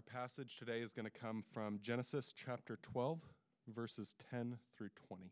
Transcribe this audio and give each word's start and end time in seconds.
Our 0.00 0.20
passage 0.20 0.56
today 0.56 0.80
is 0.80 0.94
going 0.94 1.04
to 1.04 1.10
come 1.10 1.44
from 1.52 1.78
Genesis 1.82 2.32
chapter 2.34 2.78
12, 2.80 3.18
verses 3.68 4.14
10 4.30 4.56
through 4.74 4.88
20. 5.08 5.30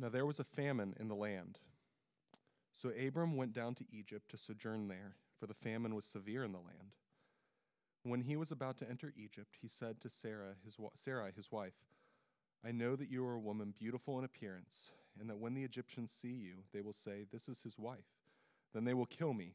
Now 0.00 0.08
there 0.08 0.26
was 0.26 0.40
a 0.40 0.44
famine 0.44 0.96
in 0.98 1.06
the 1.06 1.14
land. 1.14 1.60
So 2.74 2.88
Abram 2.88 3.36
went 3.36 3.52
down 3.52 3.76
to 3.76 3.84
Egypt 3.92 4.32
to 4.32 4.36
sojourn 4.36 4.88
there, 4.88 5.14
for 5.38 5.46
the 5.46 5.54
famine 5.54 5.94
was 5.94 6.06
severe 6.06 6.42
in 6.42 6.50
the 6.50 6.58
land. 6.58 6.96
When 8.02 8.22
he 8.22 8.34
was 8.34 8.50
about 8.50 8.76
to 8.78 8.90
enter 8.90 9.12
Egypt, 9.16 9.58
he 9.62 9.68
said 9.68 10.00
to 10.00 10.10
Sarah, 10.10 10.56
his, 10.64 10.76
Sarai, 10.94 11.30
his 11.36 11.52
wife, 11.52 11.84
I 12.66 12.72
know 12.72 12.96
that 12.96 13.12
you 13.12 13.24
are 13.26 13.34
a 13.34 13.38
woman 13.38 13.74
beautiful 13.78 14.18
in 14.18 14.24
appearance, 14.24 14.90
and 15.20 15.30
that 15.30 15.38
when 15.38 15.54
the 15.54 15.62
Egyptians 15.62 16.10
see 16.10 16.32
you, 16.32 16.64
they 16.72 16.80
will 16.80 16.92
say, 16.92 17.26
This 17.30 17.48
is 17.48 17.60
his 17.60 17.78
wife. 17.78 18.10
Then 18.74 18.84
they 18.84 18.94
will 18.94 19.06
kill 19.06 19.34
me, 19.34 19.54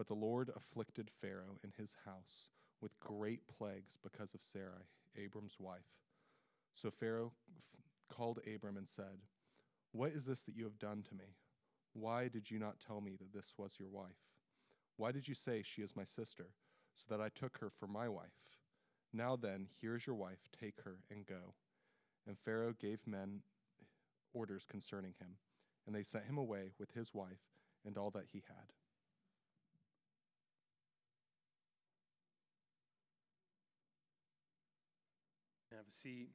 But 0.00 0.08
the 0.08 0.14
Lord 0.14 0.50
afflicted 0.56 1.10
Pharaoh 1.10 1.58
and 1.62 1.74
his 1.76 1.94
house 2.06 2.48
with 2.80 2.98
great 3.00 3.42
plagues 3.46 3.98
because 4.02 4.32
of 4.32 4.42
Sarai, 4.42 4.88
Abram's 5.14 5.56
wife. 5.60 5.92
So 6.72 6.90
Pharaoh 6.90 7.32
f- 7.54 7.64
called 8.08 8.38
Abram 8.38 8.78
and 8.78 8.88
said, 8.88 9.26
What 9.92 10.12
is 10.12 10.24
this 10.24 10.40
that 10.40 10.56
you 10.56 10.64
have 10.64 10.78
done 10.78 11.02
to 11.10 11.14
me? 11.14 11.36
Why 11.92 12.28
did 12.28 12.50
you 12.50 12.58
not 12.58 12.80
tell 12.80 13.02
me 13.02 13.14
that 13.18 13.34
this 13.34 13.52
was 13.58 13.74
your 13.78 13.90
wife? 13.90 14.16
Why 14.96 15.12
did 15.12 15.28
you 15.28 15.34
say, 15.34 15.62
She 15.62 15.82
is 15.82 15.94
my 15.94 16.04
sister? 16.04 16.46
so 16.94 17.04
that 17.14 17.22
I 17.22 17.28
took 17.28 17.58
her 17.58 17.68
for 17.68 17.86
my 17.86 18.08
wife. 18.08 18.56
Now 19.12 19.36
then, 19.36 19.68
here 19.82 19.96
is 19.96 20.06
your 20.06 20.16
wife, 20.16 20.48
take 20.58 20.80
her 20.84 21.00
and 21.10 21.26
go. 21.26 21.52
And 22.26 22.38
Pharaoh 22.38 22.72
gave 22.72 23.06
men 23.06 23.42
orders 24.32 24.64
concerning 24.64 25.12
him, 25.20 25.36
and 25.86 25.94
they 25.94 26.04
sent 26.04 26.24
him 26.24 26.38
away 26.38 26.70
with 26.78 26.92
his 26.92 27.12
wife 27.12 27.50
and 27.84 27.98
all 27.98 28.10
that 28.12 28.28
he 28.32 28.42
had. 28.48 28.72
A 35.90 35.92
seat. 35.92 36.28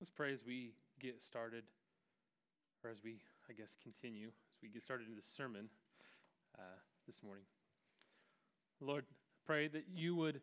Let's 0.00 0.10
pray 0.10 0.32
as 0.32 0.44
we 0.44 0.72
get 0.98 1.22
started, 1.22 1.64
or 2.82 2.90
as 2.90 3.02
we 3.04 3.18
I 3.48 3.52
guess, 3.52 3.74
continue 3.82 4.28
as 4.28 4.62
we 4.62 4.68
get 4.68 4.82
started 4.82 5.08
in 5.08 5.16
the 5.16 5.22
sermon 5.22 5.68
uh, 6.56 6.62
this 7.06 7.22
morning. 7.22 7.44
Lord, 8.80 9.04
pray 9.44 9.66
that 9.66 9.84
you 9.92 10.14
would, 10.14 10.40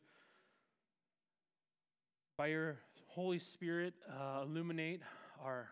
by 2.38 2.48
your 2.48 2.80
Holy 3.08 3.40
Spirit, 3.40 3.94
uh, 4.10 4.44
illuminate 4.44 5.02
our 5.42 5.70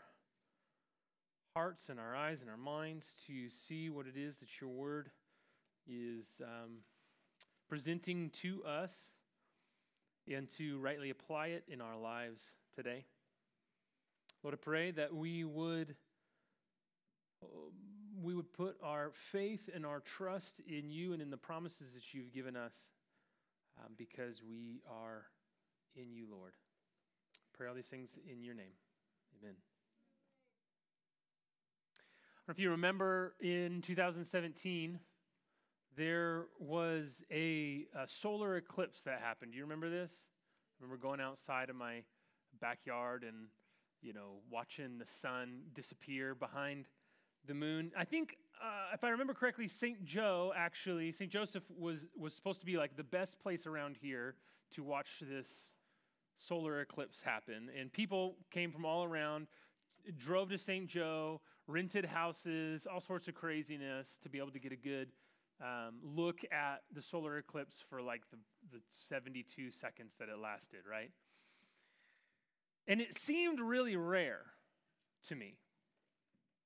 hearts 1.54 1.90
and 1.90 2.00
our 2.00 2.16
eyes 2.16 2.42
and 2.42 2.50
our 2.50 2.58
minds 2.58 3.06
to 3.28 3.50
see 3.50 3.90
what 3.90 4.08
it 4.08 4.18
is 4.18 4.38
that 4.38 4.62
your 4.62 4.70
word 4.70 5.10
is 5.88 6.42
um, 6.44 6.78
presenting 7.68 8.30
to 8.42 8.64
us 8.64 9.08
and 10.32 10.50
to 10.58 10.80
rightly 10.80 11.10
apply 11.10 11.48
it 11.48 11.64
in 11.68 11.82
our 11.82 11.98
lives 11.98 12.52
today. 12.74 13.06
Lord, 14.44 14.56
I 14.56 14.58
pray 14.58 14.92
that 14.92 15.14
we 15.14 15.44
would 15.44 15.96
we 18.24 18.34
would 18.34 18.52
put 18.54 18.78
our 18.82 19.12
faith 19.32 19.70
and 19.74 19.86
our 19.86 20.00
trust 20.00 20.62
in 20.68 20.90
you 20.90 21.14
and 21.14 21.22
in 21.22 21.30
the 21.30 21.38
promises 21.38 21.94
that 21.94 22.14
you've 22.14 22.32
given 22.34 22.56
us 22.56 22.74
um, 23.80 23.94
because 23.98 24.42
we 24.42 24.82
are 24.90 25.26
in 25.96 26.12
you, 26.12 26.26
Lord. 26.32 26.54
Pray 27.54 27.68
all 27.68 27.76
these 27.76 27.88
things 27.88 28.18
in 28.30 28.44
your 28.44 28.56
name. 28.56 28.74
Amen. 29.42 29.56
if 32.50 32.60
you 32.60 32.70
remember 32.72 33.34
in 33.42 33.82
2017, 33.82 35.00
there 35.96 36.46
was 36.60 37.24
a, 37.32 37.86
a, 37.98 38.08
solar 38.08 38.58
eclipse 38.58 39.04
that 39.04 39.22
happened. 39.22 39.52
Do 39.52 39.58
you 39.58 39.64
remember 39.64 39.90
this? 39.90 40.12
I 40.80 40.84
remember 40.84 41.02
going 41.02 41.22
outside 41.22 41.70
of 41.70 41.76
my 41.76 42.04
backyard 42.60 43.24
and, 43.24 43.48
you 44.02 44.14
know, 44.14 44.40
watching 44.52 44.98
the 44.98 45.06
sun 45.06 45.62
disappear 45.74 46.36
behind 46.36 46.86
the 47.48 47.54
moon. 47.54 47.92
I 47.98 48.04
think, 48.04 48.38
uh, 48.62 48.94
if 48.94 49.04
I 49.04 49.10
remember 49.10 49.34
correctly, 49.34 49.68
St. 49.68 50.04
Joe 50.04 50.52
actually, 50.56 51.12
St. 51.12 51.32
Joseph 51.32 51.64
was, 51.78 52.08
was 52.18 52.34
supposed 52.34 52.60
to 52.60 52.66
be 52.66 52.78
like 52.78 52.98
the 52.98 53.04
best 53.04 53.40
place 53.40 53.66
around 53.66 53.98
here 54.02 54.36
to 54.72 54.84
watch 54.84 55.22
this 55.22 55.72
solar 56.36 56.82
eclipse 56.82 57.22
happen. 57.22 57.70
And 57.80 57.92
people 57.92 58.36
came 58.52 58.72
from 58.72 58.86
all 58.86 59.04
around, 59.04 59.48
drove 60.18 60.50
to 60.50 60.58
St. 60.58 60.88
Joe, 60.88 61.42
rented 61.68 62.06
houses, 62.06 62.86
all 62.92 63.02
sorts 63.02 63.28
of 63.28 63.36
craziness 63.36 64.18
to 64.22 64.30
be 64.30 64.40
able 64.40 64.52
to 64.52 64.60
get 64.60 64.72
a 64.72 64.78
good 64.78 65.10
um, 65.62 65.96
look 66.04 66.42
at 66.52 66.82
the 66.94 67.02
solar 67.02 67.38
eclipse 67.38 67.84
for 67.90 68.02
like 68.02 68.22
the, 68.30 68.38
the 68.72 68.82
72 68.90 69.72
seconds 69.72 70.18
that 70.20 70.30
it 70.30 70.38
lasted, 70.38 70.82
right? 70.90 71.12
And 72.88 73.02
it 73.02 73.18
seemed 73.18 73.60
really 73.60 73.96
rare 73.96 74.42
to 75.28 75.36
me 75.36 75.58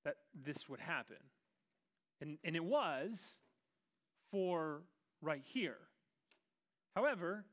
that 0.03 0.16
this 0.33 0.67
would 0.67 0.79
happen. 0.79 1.17
And, 2.22 2.38
and 2.44 2.55
it 2.55 2.63
was 2.63 3.38
for 4.31 4.81
right 5.21 5.44
here. 5.44 5.77
However, 6.95 7.45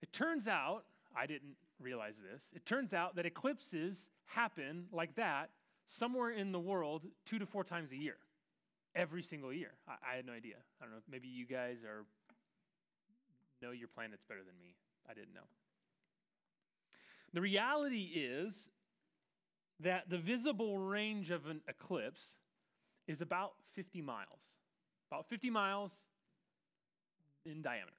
it 0.00 0.12
turns 0.12 0.48
out, 0.48 0.84
I 1.16 1.26
didn't 1.26 1.56
realize 1.80 2.16
this, 2.16 2.42
it 2.54 2.64
turns 2.64 2.94
out 2.94 3.16
that 3.16 3.26
eclipses 3.26 4.10
happen 4.26 4.86
like 4.92 5.16
that 5.16 5.50
somewhere 5.84 6.30
in 6.30 6.52
the 6.52 6.60
world 6.60 7.04
two 7.24 7.38
to 7.38 7.46
four 7.46 7.64
times 7.64 7.92
a 7.92 7.96
year, 7.96 8.16
every 8.94 9.22
single 9.22 9.52
year. 9.52 9.72
I, 9.86 10.12
I 10.12 10.16
had 10.16 10.26
no 10.26 10.32
idea. 10.32 10.56
I 10.80 10.84
don't 10.84 10.94
know, 10.94 11.00
maybe 11.10 11.28
you 11.28 11.46
guys 11.46 11.78
are 11.84 12.04
know 13.62 13.70
your 13.70 13.88
planets 13.88 14.24
better 14.24 14.40
than 14.44 14.58
me. 14.58 14.74
I 15.08 15.14
didn't 15.14 15.34
know. 15.34 15.48
The 17.32 17.40
reality 17.40 18.10
is 18.14 18.68
that 19.80 20.08
the 20.08 20.18
visible 20.18 20.78
range 20.78 21.30
of 21.30 21.46
an 21.46 21.60
eclipse 21.68 22.36
is 23.06 23.20
about 23.20 23.52
50 23.74 24.02
miles, 24.02 24.54
about 25.10 25.28
50 25.28 25.50
miles 25.50 25.94
in 27.44 27.62
diameter, 27.62 27.92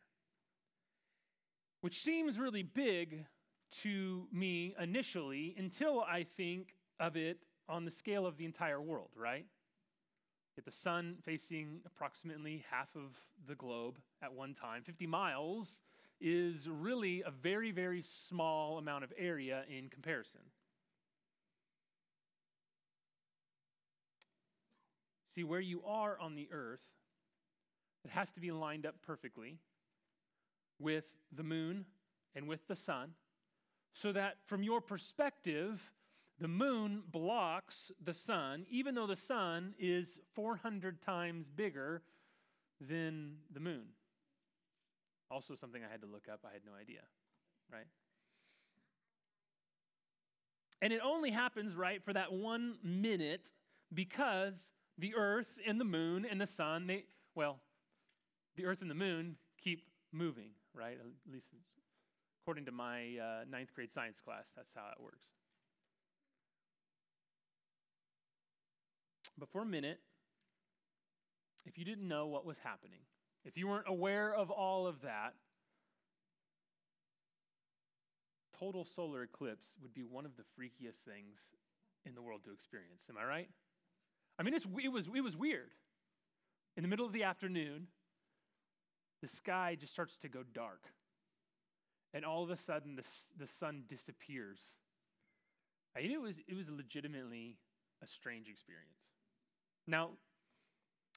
which 1.81 2.01
seems 2.01 2.39
really 2.39 2.63
big 2.63 3.25
to 3.81 4.27
me 4.31 4.75
initially 4.79 5.55
until 5.57 6.01
I 6.01 6.23
think 6.23 6.75
of 6.99 7.15
it 7.15 7.39
on 7.67 7.85
the 7.85 7.91
scale 7.91 8.25
of 8.25 8.37
the 8.37 8.45
entire 8.45 8.81
world, 8.81 9.09
right? 9.15 9.45
Get 10.59 10.65
the 10.65 10.71
sun 10.73 11.15
facing 11.23 11.79
approximately 11.85 12.65
half 12.69 12.93
of 12.93 13.17
the 13.47 13.55
globe 13.55 13.97
at 14.21 14.33
one 14.33 14.53
time. 14.53 14.83
50 14.83 15.07
miles 15.07 15.79
is 16.19 16.67
really 16.67 17.23
a 17.25 17.31
very, 17.31 17.71
very 17.71 18.01
small 18.01 18.77
amount 18.77 19.05
of 19.05 19.13
area 19.17 19.63
in 19.69 19.87
comparison. 19.87 20.41
See, 25.29 25.45
where 25.45 25.61
you 25.61 25.81
are 25.85 26.19
on 26.19 26.35
the 26.35 26.49
earth, 26.51 26.83
it 28.03 28.11
has 28.11 28.33
to 28.33 28.41
be 28.41 28.51
lined 28.51 28.85
up 28.85 28.95
perfectly 29.01 29.59
with 30.77 31.05
the 31.31 31.43
moon 31.43 31.85
and 32.35 32.49
with 32.49 32.67
the 32.67 32.75
sun, 32.75 33.13
so 33.93 34.11
that 34.11 34.35
from 34.45 34.61
your 34.61 34.81
perspective, 34.81 35.79
the 36.39 36.47
moon 36.47 37.03
blocks 37.11 37.91
the 38.03 38.13
sun, 38.13 38.65
even 38.69 38.95
though 38.95 39.07
the 39.07 39.15
sun 39.15 39.73
is 39.77 40.19
400 40.33 41.01
times 41.01 41.49
bigger 41.49 42.01
than 42.79 43.35
the 43.51 43.59
moon. 43.59 43.87
Also, 45.29 45.53
something 45.53 45.83
I 45.83 45.91
had 45.91 46.01
to 46.01 46.07
look 46.07 46.27
up, 46.31 46.39
I 46.49 46.53
had 46.53 46.61
no 46.65 46.71
idea, 46.79 47.01
right? 47.71 47.85
And 50.81 50.93
it 50.93 51.01
only 51.03 51.31
happens, 51.31 51.75
right, 51.75 52.01
for 52.03 52.13
that 52.13 52.31
one 52.31 52.77
minute 52.83 53.51
because 53.93 54.71
the 54.97 55.15
earth 55.15 55.57
and 55.67 55.79
the 55.79 55.85
moon 55.85 56.25
and 56.29 56.39
the 56.39 56.47
sun, 56.47 56.87
they, 56.87 57.03
well, 57.35 57.59
the 58.55 58.65
earth 58.65 58.81
and 58.81 58.89
the 58.89 58.95
moon 58.95 59.35
keep 59.61 59.83
moving, 60.11 60.51
right? 60.73 60.97
At 60.99 61.33
least 61.33 61.49
according 62.41 62.65
to 62.65 62.71
my 62.71 63.17
uh, 63.21 63.45
ninth 63.49 63.73
grade 63.73 63.91
science 63.91 64.19
class, 64.21 64.53
that's 64.55 64.73
how 64.73 64.87
it 64.97 65.03
works. 65.03 65.25
But 69.39 69.49
for 69.49 69.61
a 69.61 69.65
minute, 69.65 69.99
if 71.65 71.77
you 71.77 71.85
didn't 71.85 72.07
know 72.07 72.27
what 72.27 72.45
was 72.45 72.57
happening, 72.63 72.99
if 73.45 73.57
you 73.57 73.67
weren't 73.67 73.87
aware 73.87 74.33
of 74.33 74.51
all 74.51 74.85
of 74.85 75.01
that, 75.01 75.33
total 78.59 78.83
solar 78.83 79.23
eclipse 79.23 79.77
would 79.81 79.93
be 79.93 80.03
one 80.03 80.25
of 80.25 80.31
the 80.35 80.43
freakiest 80.43 81.01
things 81.01 81.39
in 82.05 82.15
the 82.15 82.21
world 82.21 82.43
to 82.45 82.51
experience. 82.51 83.03
Am 83.09 83.17
I 83.17 83.23
right? 83.23 83.49
I 84.37 84.43
mean, 84.43 84.53
it, 84.53 84.91
was, 84.91 85.07
it 85.13 85.21
was 85.21 85.37
weird. 85.37 85.71
In 86.75 86.83
the 86.83 86.89
middle 86.89 87.05
of 87.05 87.13
the 87.13 87.23
afternoon, 87.23 87.87
the 89.21 89.27
sky 89.27 89.77
just 89.79 89.93
starts 89.93 90.17
to 90.17 90.29
go 90.29 90.43
dark. 90.53 90.83
And 92.13 92.25
all 92.25 92.43
of 92.43 92.49
a 92.49 92.57
sudden, 92.57 92.95
the, 92.95 93.03
the 93.37 93.47
sun 93.47 93.83
disappears. 93.87 94.59
I 95.95 96.01
mean, 96.01 96.11
it 96.11 96.21
was, 96.21 96.39
it 96.47 96.55
was 96.55 96.69
legitimately 96.69 97.57
a 98.01 98.07
strange 98.07 98.49
experience. 98.49 99.07
Now, 99.89 100.11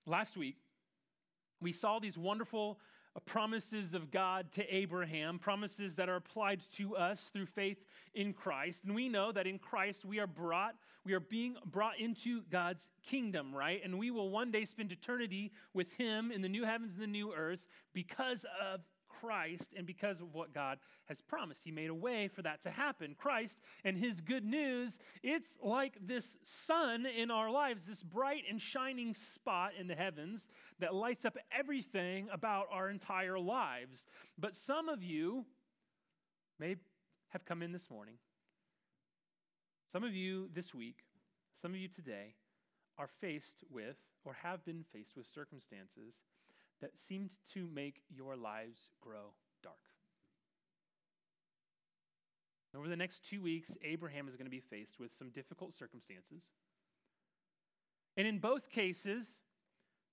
last 0.07 0.37
week, 0.37 0.57
we 1.61 1.73
saw 1.73 1.99
these 1.99 2.17
wonderful 2.17 2.81
uh, 3.15 3.21
promises 3.21 3.93
of 3.93 4.11
God 4.11 4.51
to 4.53 4.75
Abraham, 4.75 5.39
promises 5.39 5.97
that 5.97 6.09
are 6.09 6.17
applied 6.17 6.63
to 6.73 6.97
us 6.97 7.31
through 7.33 7.47
faith 7.47 7.85
in 8.15 8.33
Christ. 8.33 8.85
And 8.85 8.95
we 8.95 9.11
know 9.11 9.31
that 9.31 9.47
in 9.47 9.59
Christ 9.59 10.07
we 10.07 10.19
are 10.19 10.27
brought, 10.27 10.75
we 11.05 11.13
are 11.13 11.21
being 11.21 11.57
brought 11.67 12.01
into 12.01 12.43
God's 12.51 12.89
kingdom, 13.03 13.55
right? 13.55 13.83
And 13.85 13.99
we 13.99 14.11
will 14.11 14.31
one 14.31 14.51
day 14.51 14.65
spend 14.65 14.91
eternity 14.91 15.53
with 15.75 15.93
Him 15.93 16.33
in 16.33 16.41
the 16.41 16.49
new 16.49 16.65
heavens 16.65 16.95
and 16.95 17.03
the 17.03 17.07
new 17.07 17.35
earth 17.35 17.67
because 17.93 18.47
of 18.73 18.81
Christ 19.23 19.73
and 19.77 19.87
because 19.87 20.21
of 20.21 20.35
what 20.35 20.53
God 20.53 20.79
has 21.07 21.21
promised. 21.21 21.63
He 21.65 21.71
made 21.71 21.91
a 21.91 21.95
way 21.95 22.27
for 22.27 22.43
that 22.43 22.63
to 22.63 22.71
happen. 22.71 23.15
Christ 23.17 23.61
and 23.85 23.97
his 23.97 24.21
good 24.21 24.45
news, 24.45 24.99
it's 25.23 25.59
like 25.63 25.97
this 26.05 26.37
sun 26.43 27.07
in 27.07 27.31
our 27.31 27.51
lives, 27.51 27.87
this 27.87 28.03
bright 28.03 28.43
and 28.51 28.61
shining 28.61 29.15
spot 29.15 29.73
in 29.79 29.87
the 29.87 29.95
heavens 29.95 30.49
that 30.81 30.95
lights 30.95 31.25
up 31.25 31.37
everything 31.57 32.29
about 32.33 32.67
our 32.73 32.91
entire 32.91 33.39
lives. 33.39 34.09
But 34.37 34.57
some 34.57 34.89
of 34.89 35.05
you 35.05 35.47
may 36.59 36.77
have 37.29 37.45
come 37.45 37.63
in 37.63 37.71
this 37.71 37.91
morning. 37.91 38.15
Some 39.87 40.03
of 40.03 40.15
you 40.15 40.49
this 40.53 40.75
week, 40.75 41.05
some 41.55 41.73
of 41.73 41.79
you 41.79 41.89
today 41.89 42.35
are 42.99 43.09
faced 43.21 43.63
with 43.71 43.97
or 44.25 44.35
have 44.43 44.65
been 44.65 44.85
faced 44.93 45.17
with 45.17 45.27
circumstances 45.27 46.23
that 46.82 46.99
seemed 46.99 47.31
to 47.55 47.67
make 47.73 48.02
your 48.14 48.37
lives 48.37 48.90
grow 49.00 49.32
dark. 49.62 49.76
Over 52.76 52.88
the 52.88 52.96
next 52.96 53.25
two 53.25 53.40
weeks, 53.40 53.76
Abraham 53.82 54.29
is 54.29 54.37
going 54.37 54.46
to 54.46 54.50
be 54.50 54.61
faced 54.61 54.99
with 54.99 55.12
some 55.12 55.31
difficult 55.31 55.73
circumstances. 55.73 56.49
And 58.17 58.26
in 58.26 58.38
both 58.38 58.69
cases, 58.69 59.40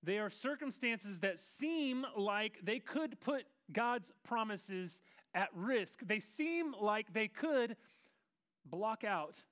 they 0.02 0.18
are 0.18 0.30
circumstances 0.30 1.20
that 1.20 1.38
seem 1.38 2.06
like 2.16 2.58
they 2.62 2.78
could 2.78 3.20
put 3.20 3.44
God's 3.72 4.12
promises 4.24 5.02
at 5.34 5.48
risk. 5.54 6.00
They 6.06 6.20
seem 6.20 6.74
like 6.80 7.12
they 7.12 7.28
could 7.28 7.76
block 8.64 9.04
out 9.04 9.42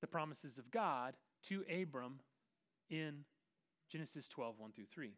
the 0.00 0.06
promises 0.06 0.58
of 0.58 0.70
God 0.70 1.14
to 1.44 1.64
Abram 1.82 2.20
in 2.90 3.24
Genesis 3.90 4.28
12, 4.28 4.58
1 4.58 4.72
through 4.72 4.86
3. 4.92 5.12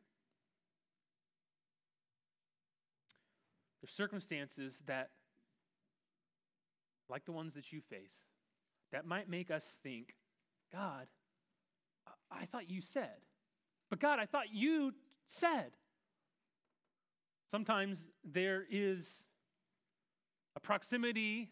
There's 3.80 3.92
circumstances 3.92 4.80
that, 4.86 5.10
like 7.08 7.24
the 7.24 7.32
ones 7.32 7.54
that 7.54 7.72
you 7.72 7.80
face, 7.80 8.14
that 8.92 9.06
might 9.06 9.28
make 9.28 9.50
us 9.50 9.76
think, 9.82 10.14
God, 10.72 11.06
I 12.30 12.46
thought 12.46 12.70
you 12.70 12.80
said. 12.80 13.16
But 13.88 14.00
God, 14.00 14.18
I 14.18 14.26
thought 14.26 14.52
you 14.52 14.92
said. 15.26 15.72
Sometimes 17.50 18.10
there 18.24 18.64
is 18.70 19.28
a 20.54 20.60
proximity 20.60 21.50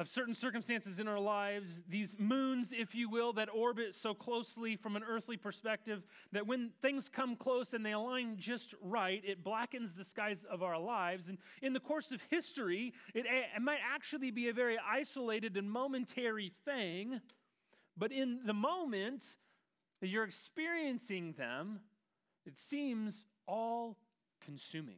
of 0.00 0.08
certain 0.08 0.34
circumstances 0.34 0.98
in 0.98 1.06
our 1.06 1.20
lives, 1.20 1.82
these 1.86 2.16
moons, 2.18 2.72
if 2.72 2.94
you 2.94 3.10
will, 3.10 3.34
that 3.34 3.50
orbit 3.54 3.94
so 3.94 4.14
closely 4.14 4.74
from 4.74 4.96
an 4.96 5.02
earthly 5.06 5.36
perspective 5.36 6.06
that 6.32 6.46
when 6.46 6.70
things 6.80 7.10
come 7.10 7.36
close 7.36 7.74
and 7.74 7.84
they 7.84 7.92
align 7.92 8.34
just 8.38 8.74
right, 8.80 9.22
it 9.26 9.44
blackens 9.44 9.92
the 9.92 10.02
skies 10.02 10.46
of 10.50 10.62
our 10.62 10.78
lives. 10.78 11.28
And 11.28 11.36
in 11.60 11.74
the 11.74 11.80
course 11.80 12.12
of 12.12 12.22
history, 12.30 12.94
it, 13.12 13.26
it 13.26 13.60
might 13.60 13.80
actually 13.86 14.30
be 14.30 14.48
a 14.48 14.54
very 14.54 14.78
isolated 14.78 15.58
and 15.58 15.70
momentary 15.70 16.50
thing, 16.64 17.20
but 17.94 18.10
in 18.10 18.40
the 18.46 18.54
moment 18.54 19.36
that 20.00 20.08
you're 20.08 20.24
experiencing 20.24 21.34
them, 21.36 21.80
it 22.46 22.58
seems 22.58 23.26
all 23.46 23.98
consuming 24.40 24.96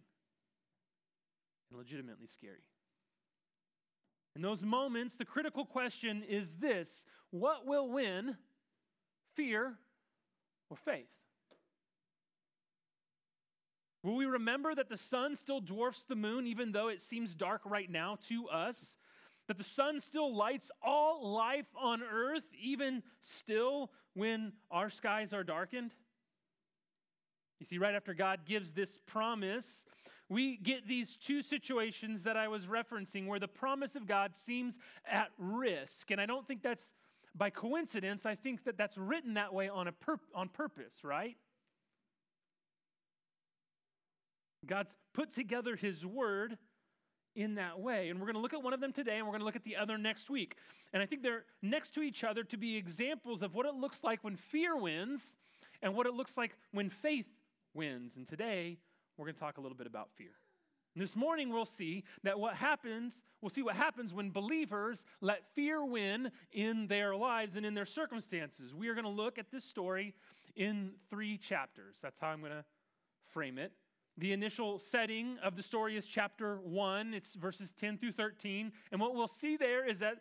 and 1.70 1.78
legitimately 1.80 2.28
scary. 2.28 2.62
In 4.34 4.42
those 4.42 4.64
moments, 4.64 5.16
the 5.16 5.24
critical 5.24 5.64
question 5.64 6.22
is 6.22 6.54
this 6.54 7.04
what 7.30 7.66
will 7.66 7.90
win, 7.90 8.36
fear 9.34 9.74
or 10.70 10.76
faith? 10.76 11.08
Will 14.02 14.16
we 14.16 14.26
remember 14.26 14.74
that 14.74 14.88
the 14.88 14.96
sun 14.96 15.36
still 15.36 15.60
dwarfs 15.60 16.04
the 16.04 16.16
moon, 16.16 16.46
even 16.46 16.72
though 16.72 16.88
it 16.88 17.00
seems 17.00 17.34
dark 17.34 17.62
right 17.64 17.90
now 17.90 18.18
to 18.28 18.48
us? 18.48 18.96
That 19.48 19.58
the 19.58 19.64
sun 19.64 20.00
still 20.00 20.34
lights 20.34 20.70
all 20.82 21.32
life 21.32 21.66
on 21.76 22.02
earth, 22.02 22.44
even 22.60 23.02
still 23.20 23.90
when 24.14 24.52
our 24.70 24.90
skies 24.90 25.32
are 25.32 25.44
darkened? 25.44 25.92
You 27.60 27.66
see, 27.66 27.78
right 27.78 27.94
after 27.94 28.12
God 28.12 28.40
gives 28.44 28.72
this 28.72 28.98
promise, 29.06 29.84
we 30.32 30.56
get 30.56 30.88
these 30.88 31.16
two 31.18 31.42
situations 31.42 32.22
that 32.22 32.38
I 32.38 32.48
was 32.48 32.64
referencing 32.64 33.26
where 33.26 33.38
the 33.38 33.48
promise 33.48 33.96
of 33.96 34.06
God 34.06 34.34
seems 34.34 34.78
at 35.06 35.28
risk. 35.38 36.10
And 36.10 36.20
I 36.20 36.26
don't 36.26 36.46
think 36.46 36.62
that's 36.62 36.94
by 37.34 37.50
coincidence. 37.50 38.24
I 38.24 38.34
think 38.34 38.64
that 38.64 38.78
that's 38.78 38.96
written 38.96 39.34
that 39.34 39.52
way 39.52 39.68
on, 39.68 39.88
a 39.88 39.92
pur- 39.92 40.20
on 40.34 40.48
purpose, 40.48 41.04
right? 41.04 41.36
God's 44.64 44.96
put 45.12 45.30
together 45.30 45.76
His 45.76 46.06
word 46.06 46.56
in 47.36 47.56
that 47.56 47.78
way. 47.78 48.08
And 48.08 48.18
we're 48.18 48.26
going 48.26 48.36
to 48.36 48.40
look 48.40 48.54
at 48.54 48.62
one 48.62 48.72
of 48.72 48.80
them 48.80 48.92
today, 48.92 49.18
and 49.18 49.26
we're 49.26 49.32
going 49.32 49.40
to 49.40 49.46
look 49.46 49.56
at 49.56 49.64
the 49.64 49.76
other 49.76 49.98
next 49.98 50.30
week. 50.30 50.56
And 50.94 51.02
I 51.02 51.06
think 51.06 51.22
they're 51.22 51.44
next 51.60 51.90
to 51.94 52.02
each 52.02 52.24
other 52.24 52.42
to 52.44 52.56
be 52.56 52.76
examples 52.76 53.42
of 53.42 53.54
what 53.54 53.66
it 53.66 53.74
looks 53.74 54.02
like 54.02 54.24
when 54.24 54.36
fear 54.36 54.76
wins 54.76 55.36
and 55.82 55.94
what 55.94 56.06
it 56.06 56.14
looks 56.14 56.38
like 56.38 56.56
when 56.72 56.88
faith 56.88 57.28
wins. 57.74 58.16
And 58.16 58.26
today, 58.26 58.78
we're 59.16 59.26
going 59.26 59.34
to 59.34 59.40
talk 59.40 59.58
a 59.58 59.60
little 59.60 59.76
bit 59.76 59.86
about 59.86 60.10
fear. 60.16 60.32
And 60.94 61.02
this 61.02 61.16
morning 61.16 61.50
we'll 61.50 61.64
see 61.64 62.04
that 62.22 62.38
what 62.38 62.54
happens, 62.54 63.22
we'll 63.40 63.50
see 63.50 63.62
what 63.62 63.76
happens 63.76 64.12
when 64.12 64.30
believers 64.30 65.04
let 65.20 65.54
fear 65.54 65.84
win 65.84 66.30
in 66.52 66.86
their 66.86 67.16
lives 67.16 67.56
and 67.56 67.64
in 67.64 67.74
their 67.74 67.86
circumstances. 67.86 68.74
We 68.74 68.88
are 68.88 68.94
going 68.94 69.04
to 69.04 69.10
look 69.10 69.38
at 69.38 69.50
this 69.50 69.64
story 69.64 70.14
in 70.54 70.92
three 71.08 71.38
chapters. 71.38 71.98
That's 72.02 72.18
how 72.18 72.28
I'm 72.28 72.40
going 72.40 72.52
to 72.52 72.64
frame 73.32 73.58
it. 73.58 73.72
The 74.18 74.32
initial 74.32 74.78
setting 74.78 75.38
of 75.42 75.56
the 75.56 75.62
story 75.62 75.96
is 75.96 76.06
chapter 76.06 76.58
1, 76.62 77.14
it's 77.14 77.34
verses 77.34 77.72
10 77.72 77.96
through 77.96 78.12
13. 78.12 78.72
And 78.90 79.00
what 79.00 79.14
we'll 79.14 79.26
see 79.26 79.56
there 79.56 79.88
is 79.88 80.00
that 80.00 80.16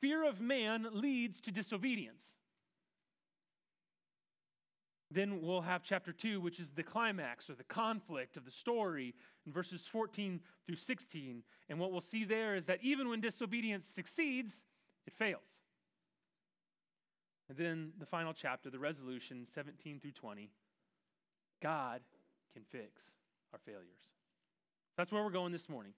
fear 0.00 0.24
of 0.24 0.40
man 0.40 0.86
leads 0.92 1.40
to 1.40 1.50
disobedience. 1.50 2.36
Then 5.10 5.40
we'll 5.42 5.60
have 5.60 5.82
chapter 5.82 6.12
2, 6.12 6.40
which 6.40 6.58
is 6.58 6.70
the 6.70 6.82
climax 6.82 7.48
or 7.48 7.54
the 7.54 7.64
conflict 7.64 8.36
of 8.36 8.44
the 8.44 8.50
story 8.50 9.14
in 9.46 9.52
verses 9.52 9.86
14 9.86 10.40
through 10.66 10.76
16. 10.76 11.42
And 11.68 11.78
what 11.78 11.92
we'll 11.92 12.00
see 12.00 12.24
there 12.24 12.56
is 12.56 12.66
that 12.66 12.80
even 12.82 13.08
when 13.08 13.20
disobedience 13.20 13.84
succeeds, 13.86 14.64
it 15.06 15.12
fails. 15.12 15.60
And 17.48 17.58
then 17.58 17.92
the 17.98 18.06
final 18.06 18.32
chapter, 18.32 18.70
the 18.70 18.78
resolution 18.78 19.44
17 19.46 20.00
through 20.00 20.12
20, 20.12 20.50
God 21.62 22.00
can 22.54 22.62
fix 22.62 23.02
our 23.52 23.58
failures. 23.58 24.12
That's 24.96 25.12
where 25.12 25.22
we're 25.22 25.30
going 25.30 25.52
this 25.52 25.68
morning. 25.68 25.92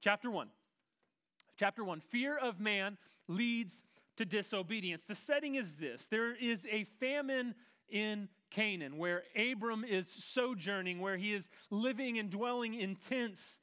Chapter 0.00 0.30
1. 0.30 0.48
Chapter 1.58 1.84
1 1.84 2.00
Fear 2.00 2.38
of 2.38 2.60
man 2.60 2.98
leads 3.28 3.84
to 4.16 4.24
disobedience. 4.24 5.06
The 5.06 5.14
setting 5.14 5.54
is 5.54 5.76
this 5.76 6.06
there 6.06 6.34
is 6.34 6.66
a 6.70 6.84
famine 6.84 7.54
in 7.88 8.28
Canaan, 8.50 8.98
where 8.98 9.22
Abram 9.36 9.84
is 9.84 10.08
sojourning, 10.08 11.00
where 11.00 11.16
he 11.16 11.32
is 11.32 11.48
living 11.70 12.18
and 12.18 12.30
dwelling 12.30 12.74
in 12.74 12.96
tents. 12.96 13.60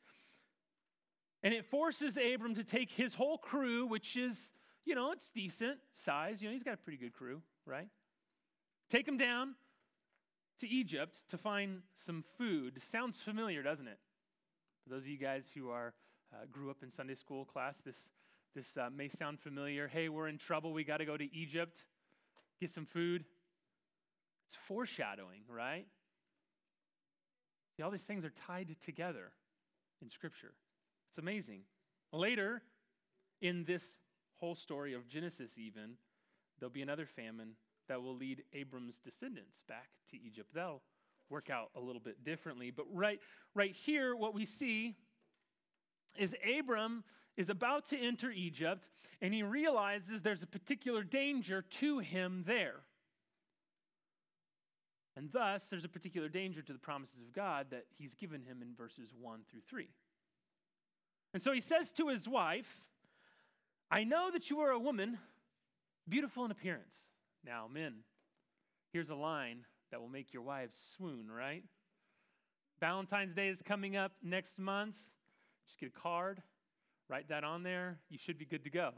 And 1.44 1.54
it 1.54 1.66
forces 1.66 2.18
Abram 2.18 2.56
to 2.56 2.64
take 2.64 2.92
his 2.92 3.14
whole 3.14 3.38
crew, 3.38 3.86
which 3.86 4.18
is, 4.18 4.52
you 4.86 4.96
know, 4.96 5.12
it's 5.12 5.32
decent 5.32 5.78
size. 5.94 6.42
You 6.42 6.50
know, 6.50 6.54
he's 6.54 6.64
got 6.64 6.74
a 6.74 6.78
pretty 6.78 6.98
good 6.98 7.14
crew, 7.14 7.42
right? 7.66 7.88
Take 8.90 9.08
him 9.08 9.18
down 9.18 9.56
to 10.60 10.68
Egypt 10.68 11.20
to 11.30 11.38
find 11.38 11.82
some 11.96 12.24
food. 12.38 12.82
Sounds 12.82 13.22
familiar, 13.22 13.62
doesn't 13.62 13.88
it? 13.88 14.00
For 14.84 14.90
those 14.90 15.04
of 15.04 15.10
you 15.10 15.18
guys 15.18 15.52
who 15.54 15.70
are 15.70 15.94
uh, 16.34 16.46
grew 16.52 16.70
up 16.70 16.78
in 16.82 16.90
Sunday 16.90 17.16
school 17.16 17.46
class, 17.46 17.82
this 17.82 18.12
this 18.56 18.76
uh, 18.76 18.90
may 18.90 19.08
sound 19.08 19.40
familiar. 19.40 19.88
Hey, 19.88 20.10
we're 20.10 20.28
in 20.28 20.40
trouble. 20.40 20.74
We 20.74 20.84
got 20.84 20.98
to 20.98 21.06
go 21.06 21.16
to 21.16 21.36
Egypt, 21.36 21.86
get 22.60 22.72
some 22.72 22.88
food. 22.88 23.24
It's 24.48 24.56
foreshadowing, 24.68 25.42
right? 25.50 25.86
See, 27.76 27.84
all 27.84 27.92
these 27.92 28.04
things 28.04 28.24
are 28.24 28.32
tied 28.48 28.76
together 28.84 29.34
in 30.02 30.10
Scripture. 30.10 30.54
It's 31.10 31.18
amazing. 31.18 31.62
Later 32.14 32.62
in 33.42 33.66
this 33.66 34.00
whole 34.38 34.56
story 34.56 34.94
of 34.94 35.10
Genesis, 35.10 35.58
even, 35.58 35.98
there'll 36.60 36.72
be 36.72 36.82
another 36.82 37.06
famine 37.06 37.52
that 37.90 38.02
will 38.02 38.16
lead 38.16 38.44
Abram's 38.54 39.00
descendants 39.00 39.64
back 39.68 39.90
to 40.12 40.18
Egypt. 40.18 40.52
That'll 40.54 40.82
work 41.30 41.50
out 41.50 41.70
a 41.76 41.80
little 41.80 42.02
bit 42.02 42.24
differently. 42.24 42.72
But 42.72 42.86
right, 42.92 43.20
right 43.54 43.74
here, 43.74 44.16
what 44.16 44.34
we 44.34 44.46
see 44.46 44.96
is 46.18 46.34
Abram 46.58 47.04
is 47.36 47.50
about 47.50 47.86
to 47.88 47.98
enter 47.98 48.32
Egypt, 48.32 48.90
and 49.22 49.34
he 49.34 49.44
realizes 49.44 50.22
there's 50.22 50.42
a 50.42 50.48
particular 50.48 51.04
danger 51.04 51.62
to 51.62 52.00
him 52.00 52.44
there. 52.48 52.78
And 55.18 55.32
thus, 55.32 55.68
there's 55.70 55.84
a 55.84 55.90
particular 55.90 56.30
danger 56.30 56.62
to 56.62 56.72
the 56.72 56.78
promises 56.78 57.22
of 57.22 57.34
God 57.34 57.68
that 57.72 57.86
he's 57.98 58.14
given 58.14 58.44
him 58.44 58.62
in 58.62 58.76
verses 58.76 59.16
1 59.20 59.40
through 59.50 59.62
3. 59.68 59.88
And 61.34 61.42
so 61.42 61.52
he 61.52 61.60
says 61.60 61.92
to 61.94 62.10
his 62.10 62.30
wife, 62.30 62.82
I 63.90 64.04
know 64.04 64.30
that 64.32 64.52
you 64.52 64.60
are 64.60 64.70
a 64.70 64.78
woman, 64.78 65.18
beautiful 66.08 66.46
in 66.46 66.52
appearance. 66.52 67.08
Now, 67.44 67.68
men, 67.68 67.96
here's 68.94 69.10
a 69.10 69.16
line 69.16 69.66
that 69.90 70.00
will 70.00 70.08
make 70.08 70.34
your 70.34 70.44
wives 70.44 70.78
swoon, 70.96 71.32
right? 71.32 71.64
Valentine's 72.80 73.34
Day 73.34 73.48
is 73.48 73.64
coming 73.64 73.96
up 73.96 74.12
next 74.22 74.60
month. 74.60 74.98
Just 75.66 75.80
get 75.80 75.90
a 75.90 76.00
card, 76.00 76.44
write 77.10 77.30
that 77.30 77.44
on 77.44 77.64
there. 77.64 77.98
You 78.10 78.20
should 78.20 78.38
be 78.38 78.46
good 78.46 78.64
to 78.66 78.70
go. 78.70 78.92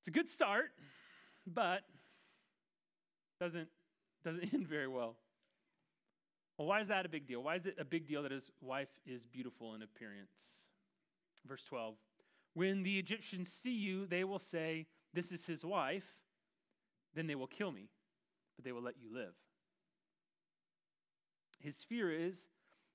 It's 0.00 0.08
a 0.08 0.10
good 0.10 0.28
start, 0.28 0.72
but 1.46 1.82
doesn't, 3.38 3.68
doesn't 4.24 4.52
end 4.54 4.68
very 4.68 4.88
well. 4.88 5.16
Well, 6.58 6.68
why 6.68 6.80
is 6.80 6.88
that 6.88 7.04
a 7.04 7.08
big 7.08 7.26
deal? 7.26 7.42
Why 7.42 7.56
is 7.56 7.66
it 7.66 7.76
a 7.78 7.84
big 7.84 8.06
deal 8.06 8.22
that 8.22 8.30
his 8.30 8.50
wife 8.60 9.00
is 9.04 9.26
beautiful 9.26 9.74
in 9.74 9.82
appearance? 9.82 10.68
Verse 11.46 11.64
12 11.64 11.96
When 12.54 12.82
the 12.82 12.98
Egyptians 12.98 13.52
see 13.52 13.74
you, 13.74 14.06
they 14.06 14.24
will 14.24 14.38
say, 14.38 14.86
This 15.12 15.32
is 15.32 15.46
his 15.46 15.64
wife. 15.64 16.04
Then 17.14 17.26
they 17.26 17.34
will 17.34 17.46
kill 17.46 17.70
me, 17.70 17.90
but 18.56 18.64
they 18.64 18.72
will 18.72 18.82
let 18.82 18.96
you 19.00 19.12
live. 19.12 19.34
His 21.60 21.82
fear 21.82 22.10
is 22.10 22.48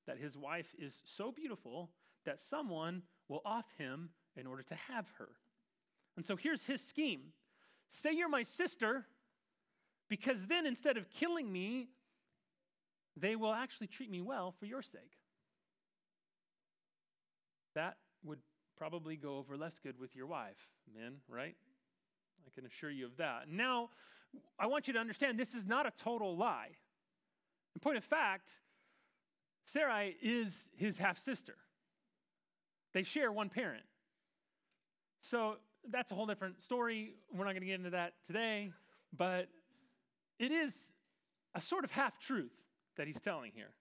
that 0.06 0.18
his 0.18 0.38
wife 0.38 0.76
is 0.78 1.02
so 1.06 1.32
beautiful 1.32 1.92
that 2.26 2.40
someone 2.40 3.04
will 3.28 3.42
off 3.46 3.66
him 3.78 4.10
in 4.36 4.46
order 4.46 4.64
to 4.64 4.76
have 4.76 5.08
her. 5.18 5.30
And 6.16 6.26
so 6.26 6.36
here's 6.36 6.66
his 6.66 6.86
scheme 6.86 7.34
say 7.90 8.12
you're 8.12 8.30
my 8.30 8.44
sister, 8.44 9.06
because 10.10 10.48
then 10.48 10.66
instead 10.66 10.98
of 10.98 11.10
killing 11.10 11.52
me, 11.52 11.90
they 13.16 13.36
will 13.36 13.54
actually 13.54 13.88
treat 13.88 14.10
me 14.10 14.22
well 14.22 14.54
for 14.60 14.66
your 14.66 14.82
sake. 14.82 15.18
That 17.76 17.98
would 18.24 18.40
probably 18.78 19.16
go 19.16 19.38
over 19.38 19.56
less 19.56 19.80
good 19.80 20.00
with 20.00 20.16
your 20.16 20.26
wife, 20.26 20.68
men, 20.94 21.18
right? 21.28 21.56
I 22.46 22.50
can 22.56 22.66
assure 22.66 22.90
you 22.90 23.06
of 23.06 23.18
that. 23.18 23.48
Now, 23.48 23.90
I 24.58 24.68
want 24.68 24.88
you 24.88 24.94
to 24.94 25.00
understand 25.00 25.38
this 25.38 25.54
is 25.54 25.68
not 25.68 25.86
a 25.86 25.92
total 25.92 26.36
lie. 26.36 26.70
In 27.76 27.80
point 27.82 27.98
of 27.98 28.04
fact, 28.04 28.62
Sarai 29.66 30.16
is 30.22 30.72
his 30.76 30.98
half 30.98 31.20
sister. 31.20 31.56
They 32.94 33.04
share 33.04 33.32
one 33.32 33.50
parent. 33.50 33.84
So 35.22 35.58
that's 35.90 36.12
a 36.12 36.16
whole 36.16 36.26
different 36.26 36.64
story. 36.64 37.16
We're 37.32 37.46
not 37.46 37.52
going 37.52 37.62
to 37.62 37.68
get 37.68 37.76
into 37.76 37.92
that 37.92 38.14
today, 38.26 38.72
but 39.16 39.48
it 40.40 40.52
is 40.52 40.92
a 41.54 41.62
sort 41.62 41.84
of 41.84 41.92
half 41.92 42.20
truth 42.20 42.54
that 42.98 43.08
he's 43.08 43.22
telling 43.22 43.52
here. 43.54 43.72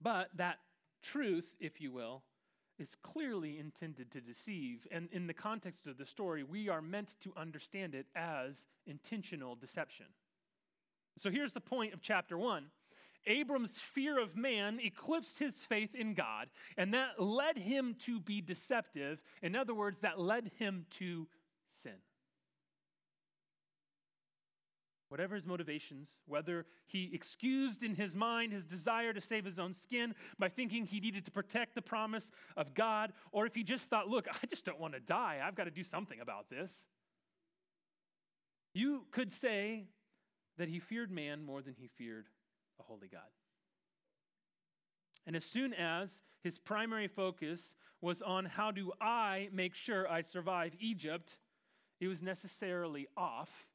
But 0.00 0.28
that 0.36 0.58
truth, 1.02 1.48
if 1.60 1.80
you 1.80 1.92
will, 1.92 2.22
is 2.78 2.96
clearly 3.02 3.58
intended 3.58 4.10
to 4.12 4.20
deceive. 4.20 4.86
And 4.90 5.08
in 5.12 5.26
the 5.26 5.34
context 5.34 5.86
of 5.86 5.96
the 5.96 6.06
story, 6.06 6.42
we 6.42 6.68
are 6.68 6.82
meant 6.82 7.16
to 7.20 7.32
understand 7.36 7.94
it 7.94 8.06
as 8.16 8.66
intentional 8.86 9.54
deception. 9.54 10.06
So 11.16 11.30
here's 11.30 11.52
the 11.52 11.60
point 11.60 11.94
of 11.94 12.02
chapter 12.02 12.36
one 12.36 12.66
Abram's 13.26 13.78
fear 13.78 14.20
of 14.20 14.36
man 14.36 14.78
eclipsed 14.82 15.38
his 15.38 15.62
faith 15.62 15.94
in 15.94 16.14
God, 16.14 16.48
and 16.76 16.92
that 16.92 17.22
led 17.22 17.56
him 17.56 17.96
to 18.00 18.20
be 18.20 18.40
deceptive. 18.40 19.22
In 19.42 19.56
other 19.56 19.74
words, 19.74 20.00
that 20.00 20.20
led 20.20 20.50
him 20.58 20.86
to 20.98 21.26
sin. 21.68 21.94
Whatever 25.14 25.36
his 25.36 25.46
motivations, 25.46 26.18
whether 26.26 26.66
he 26.88 27.08
excused 27.12 27.84
in 27.84 27.94
his 27.94 28.16
mind 28.16 28.52
his 28.52 28.64
desire 28.64 29.12
to 29.12 29.20
save 29.20 29.44
his 29.44 29.60
own 29.60 29.72
skin 29.72 30.12
by 30.40 30.48
thinking 30.48 30.86
he 30.86 30.98
needed 30.98 31.24
to 31.26 31.30
protect 31.30 31.76
the 31.76 31.82
promise 31.82 32.32
of 32.56 32.74
God, 32.74 33.12
or 33.30 33.46
if 33.46 33.54
he 33.54 33.62
just 33.62 33.88
thought, 33.88 34.08
look, 34.08 34.26
I 34.28 34.44
just 34.48 34.64
don't 34.64 34.80
want 34.80 34.94
to 34.94 34.98
die, 34.98 35.38
I've 35.40 35.54
got 35.54 35.66
to 35.66 35.70
do 35.70 35.84
something 35.84 36.18
about 36.18 36.50
this. 36.50 36.88
You 38.74 39.04
could 39.12 39.30
say 39.30 39.84
that 40.58 40.68
he 40.68 40.80
feared 40.80 41.12
man 41.12 41.44
more 41.44 41.62
than 41.62 41.74
he 41.78 41.86
feared 41.86 42.26
a 42.80 42.82
holy 42.82 43.06
God. 43.06 43.20
And 45.28 45.36
as 45.36 45.44
soon 45.44 45.74
as 45.74 46.22
his 46.42 46.58
primary 46.58 47.06
focus 47.06 47.76
was 48.00 48.20
on 48.20 48.46
how 48.46 48.72
do 48.72 48.90
I 49.00 49.48
make 49.52 49.76
sure 49.76 50.10
I 50.10 50.22
survive 50.22 50.72
Egypt, 50.80 51.36
it 52.00 52.08
was 52.08 52.20
necessarily 52.20 53.06
off 53.16 53.68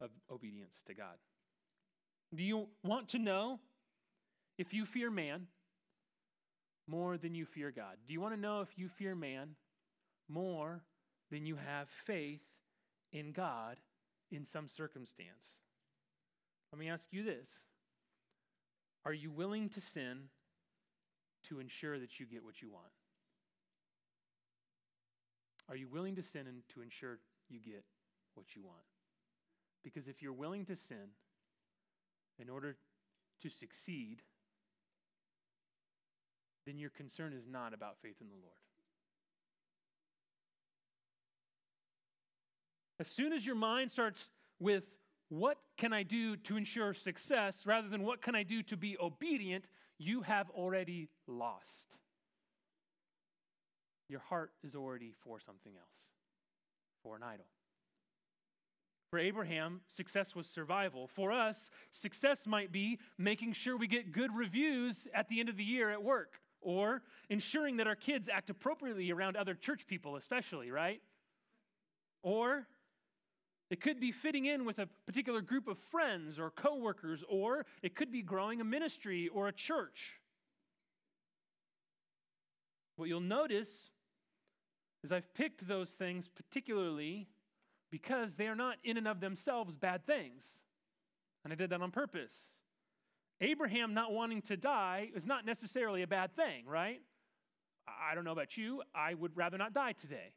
of 0.00 0.10
obedience 0.30 0.82
to 0.86 0.94
God. 0.94 1.16
Do 2.34 2.42
you 2.42 2.66
want 2.84 3.08
to 3.08 3.18
know 3.18 3.60
if 4.58 4.74
you 4.74 4.84
fear 4.84 5.10
man 5.10 5.46
more 6.86 7.16
than 7.16 7.34
you 7.34 7.46
fear 7.46 7.70
God? 7.70 7.96
Do 8.06 8.12
you 8.12 8.20
want 8.20 8.34
to 8.34 8.40
know 8.40 8.60
if 8.60 8.68
you 8.76 8.88
fear 8.88 9.14
man 9.14 9.56
more 10.28 10.82
than 11.30 11.46
you 11.46 11.56
have 11.56 11.88
faith 12.04 12.42
in 13.12 13.32
God 13.32 13.76
in 14.30 14.44
some 14.44 14.68
circumstance? 14.68 15.56
Let 16.72 16.78
me 16.78 16.88
ask 16.88 17.08
you 17.12 17.22
this 17.22 17.50
Are 19.04 19.12
you 19.12 19.30
willing 19.30 19.68
to 19.70 19.80
sin 19.80 20.28
to 21.44 21.60
ensure 21.60 21.98
that 21.98 22.20
you 22.20 22.26
get 22.26 22.44
what 22.44 22.60
you 22.60 22.70
want? 22.70 22.86
Are 25.68 25.76
you 25.76 25.88
willing 25.88 26.16
to 26.16 26.22
sin 26.22 26.46
and 26.46 26.62
to 26.74 26.82
ensure 26.82 27.18
you 27.48 27.60
get 27.60 27.84
what 28.34 28.54
you 28.54 28.62
want? 28.62 28.84
Because 29.88 30.06
if 30.06 30.20
you're 30.20 30.34
willing 30.34 30.66
to 30.66 30.76
sin 30.76 31.14
in 32.38 32.50
order 32.50 32.76
to 33.40 33.48
succeed, 33.48 34.20
then 36.66 36.78
your 36.78 36.90
concern 36.90 37.32
is 37.32 37.46
not 37.50 37.72
about 37.72 37.96
faith 38.02 38.16
in 38.20 38.28
the 38.28 38.34
Lord. 38.34 38.58
As 43.00 43.08
soon 43.08 43.32
as 43.32 43.46
your 43.46 43.54
mind 43.54 43.90
starts 43.90 44.30
with 44.60 44.90
what 45.30 45.56
can 45.78 45.94
I 45.94 46.02
do 46.02 46.36
to 46.36 46.58
ensure 46.58 46.92
success 46.92 47.64
rather 47.64 47.88
than 47.88 48.02
what 48.02 48.20
can 48.20 48.34
I 48.34 48.42
do 48.42 48.62
to 48.64 48.76
be 48.76 48.98
obedient, 49.00 49.70
you 49.96 50.20
have 50.20 50.50
already 50.50 51.08
lost. 51.26 51.96
Your 54.10 54.20
heart 54.20 54.50
is 54.62 54.74
already 54.74 55.14
for 55.24 55.40
something 55.40 55.72
else, 55.74 56.12
for 57.02 57.16
an 57.16 57.22
idol. 57.22 57.46
For 59.10 59.18
Abraham, 59.18 59.80
success 59.88 60.36
was 60.36 60.46
survival. 60.46 61.06
For 61.06 61.32
us, 61.32 61.70
success 61.90 62.46
might 62.46 62.72
be 62.72 62.98
making 63.16 63.54
sure 63.54 63.76
we 63.76 63.86
get 63.86 64.12
good 64.12 64.34
reviews 64.34 65.08
at 65.14 65.28
the 65.28 65.40
end 65.40 65.48
of 65.48 65.56
the 65.56 65.64
year 65.64 65.90
at 65.90 66.02
work, 66.02 66.40
or 66.60 67.02
ensuring 67.30 67.78
that 67.78 67.86
our 67.86 67.96
kids 67.96 68.28
act 68.28 68.50
appropriately 68.50 69.10
around 69.10 69.36
other 69.36 69.54
church 69.54 69.86
people, 69.86 70.16
especially, 70.16 70.70
right? 70.70 71.00
Or 72.22 72.66
it 73.70 73.80
could 73.80 73.98
be 73.98 74.12
fitting 74.12 74.44
in 74.44 74.66
with 74.66 74.78
a 74.78 74.88
particular 75.06 75.40
group 75.40 75.68
of 75.68 75.78
friends 75.78 76.38
or 76.38 76.50
coworkers, 76.50 77.24
or 77.28 77.64
it 77.82 77.94
could 77.94 78.12
be 78.12 78.20
growing 78.20 78.60
a 78.60 78.64
ministry 78.64 79.28
or 79.28 79.48
a 79.48 79.52
church. 79.52 80.20
What 82.96 83.08
you'll 83.08 83.20
notice 83.20 83.88
is 85.02 85.12
I've 85.12 85.32
picked 85.32 85.66
those 85.66 85.90
things 85.92 86.28
particularly 86.28 87.28
because 87.90 88.36
they 88.36 88.46
are 88.46 88.54
not 88.54 88.76
in 88.84 88.96
and 88.96 89.08
of 89.08 89.20
themselves 89.20 89.76
bad 89.76 90.06
things. 90.06 90.60
And 91.44 91.52
I 91.52 91.56
did 91.56 91.70
that 91.70 91.80
on 91.80 91.90
purpose. 91.90 92.52
Abraham 93.40 93.94
not 93.94 94.12
wanting 94.12 94.42
to 94.42 94.56
die 94.56 95.10
is 95.14 95.26
not 95.26 95.46
necessarily 95.46 96.02
a 96.02 96.06
bad 96.06 96.34
thing, 96.34 96.66
right? 96.66 97.00
I 97.86 98.14
don't 98.14 98.24
know 98.24 98.32
about 98.32 98.56
you. 98.56 98.82
I 98.94 99.14
would 99.14 99.36
rather 99.36 99.56
not 99.56 99.72
die 99.72 99.92
today, 99.92 100.34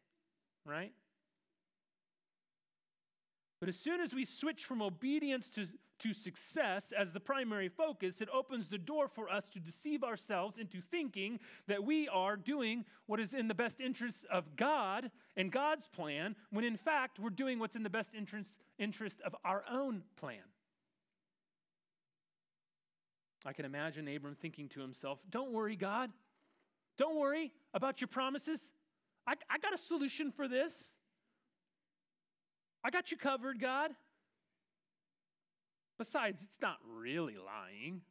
right? 0.65 0.93
But 3.61 3.69
as 3.69 3.77
soon 3.77 4.01
as 4.01 4.11
we 4.11 4.25
switch 4.25 4.65
from 4.65 4.81
obedience 4.81 5.51
to, 5.51 5.67
to 5.99 6.13
success 6.15 6.91
as 6.91 7.13
the 7.13 7.19
primary 7.19 7.69
focus, 7.69 8.19
it 8.19 8.27
opens 8.33 8.69
the 8.69 8.79
door 8.79 9.07
for 9.07 9.29
us 9.29 9.47
to 9.49 9.59
deceive 9.59 10.03
ourselves 10.03 10.57
into 10.57 10.81
thinking 10.81 11.39
that 11.67 11.83
we 11.83 12.07
are 12.07 12.35
doing 12.35 12.85
what 13.05 13.19
is 13.19 13.35
in 13.35 13.47
the 13.47 13.53
best 13.53 13.79
interest 13.79 14.25
of 14.31 14.55
God 14.55 15.11
and 15.37 15.51
God's 15.51 15.87
plan, 15.87 16.35
when 16.49 16.65
in 16.65 16.75
fact 16.75 17.19
we're 17.19 17.29
doing 17.29 17.59
what's 17.59 17.75
in 17.75 17.83
the 17.83 17.89
best 17.89 18.15
interest, 18.15 18.59
interest 18.79 19.21
of 19.21 19.35
our 19.45 19.63
own 19.71 20.01
plan. 20.15 20.41
I 23.45 23.53
can 23.53 23.65
imagine 23.65 24.07
Abram 24.07 24.33
thinking 24.33 24.69
to 24.69 24.81
himself, 24.81 25.19
Don't 25.29 25.51
worry, 25.51 25.75
God. 25.75 26.09
Don't 26.97 27.15
worry 27.15 27.51
about 27.75 28.01
your 28.01 28.07
promises. 28.07 28.73
I, 29.27 29.33
I 29.51 29.59
got 29.59 29.71
a 29.71 29.77
solution 29.77 30.31
for 30.31 30.47
this. 30.47 30.93
I 32.83 32.89
got 32.89 33.11
you 33.11 33.17
covered, 33.17 33.59
God. 33.59 33.91
Besides, 35.97 36.41
it's 36.41 36.59
not 36.61 36.77
really 36.97 37.35
lying. 37.37 38.01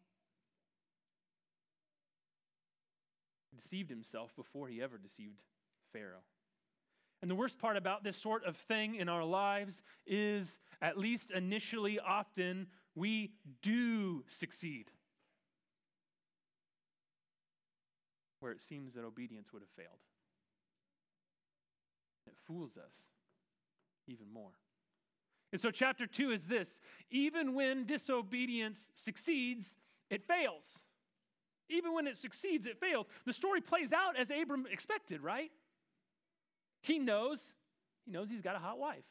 He 3.50 3.56
deceived 3.56 3.90
himself 3.90 4.34
before 4.36 4.68
he 4.68 4.80
ever 4.80 4.96
deceived 4.96 5.42
Pharaoh. 5.92 6.22
And 7.20 7.30
the 7.30 7.34
worst 7.34 7.58
part 7.58 7.76
about 7.76 8.04
this 8.04 8.16
sort 8.16 8.44
of 8.44 8.56
thing 8.56 8.94
in 8.94 9.08
our 9.08 9.24
lives 9.24 9.82
is, 10.06 10.58
at 10.80 10.96
least 10.96 11.32
initially, 11.32 11.98
often, 11.98 12.68
we 12.94 13.32
do 13.60 14.24
succeed. 14.28 14.90
Where 18.38 18.52
it 18.52 18.62
seems 18.62 18.94
that 18.94 19.04
obedience 19.04 19.52
would 19.52 19.62
have 19.62 19.70
failed. 19.70 19.98
It 22.26 22.34
fools 22.46 22.78
us 22.78 23.02
even 24.10 24.32
more. 24.32 24.52
And 25.52 25.60
so, 25.60 25.70
chapter 25.70 26.06
two 26.06 26.30
is 26.30 26.46
this 26.46 26.80
even 27.10 27.54
when 27.54 27.84
disobedience 27.84 28.90
succeeds, 28.94 29.76
it 30.08 30.24
fails. 30.24 30.84
Even 31.68 31.94
when 31.94 32.06
it 32.06 32.16
succeeds, 32.16 32.66
it 32.66 32.78
fails. 32.78 33.06
The 33.26 33.32
story 33.32 33.60
plays 33.60 33.92
out 33.92 34.18
as 34.18 34.30
Abram 34.30 34.66
expected, 34.70 35.22
right? 35.22 35.52
He 36.82 36.98
knows, 36.98 37.54
he 38.04 38.10
knows 38.10 38.28
he's 38.28 38.42
got 38.42 38.56
a 38.56 38.58
hot 38.58 38.78
wife. 38.78 39.04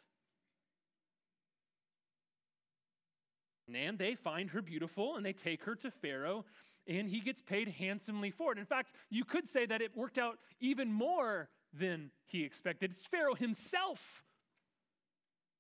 And 3.74 3.98
they 3.98 4.16
find 4.16 4.50
her 4.50 4.62
beautiful 4.62 5.16
and 5.16 5.26
they 5.26 5.32
take 5.32 5.64
her 5.64 5.76
to 5.76 5.92
Pharaoh 5.92 6.44
and 6.88 7.08
he 7.08 7.22
gets 7.22 7.42
paid 7.42 7.68
handsomely 7.68 8.32
for 8.32 8.52
it. 8.52 8.58
In 8.58 8.66
fact, 8.66 8.94
you 9.10 9.24
could 9.24 9.48
say 9.48 9.66
that 9.68 9.82
it 9.82 9.96
worked 9.96 10.18
out 10.18 10.40
even 10.60 10.92
more 10.92 11.50
than 11.72 12.10
he 12.26 12.44
expected. 12.44 12.92
It's 12.92 13.06
Pharaoh 13.06 13.36
himself 13.36 14.24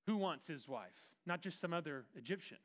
who 0.09 0.17
wants 0.17 0.47
his 0.47 0.67
wife, 0.67 1.05
not 1.27 1.39
just 1.39 1.59
some 1.59 1.71
other 1.71 2.03
Egyptian. 2.15 2.57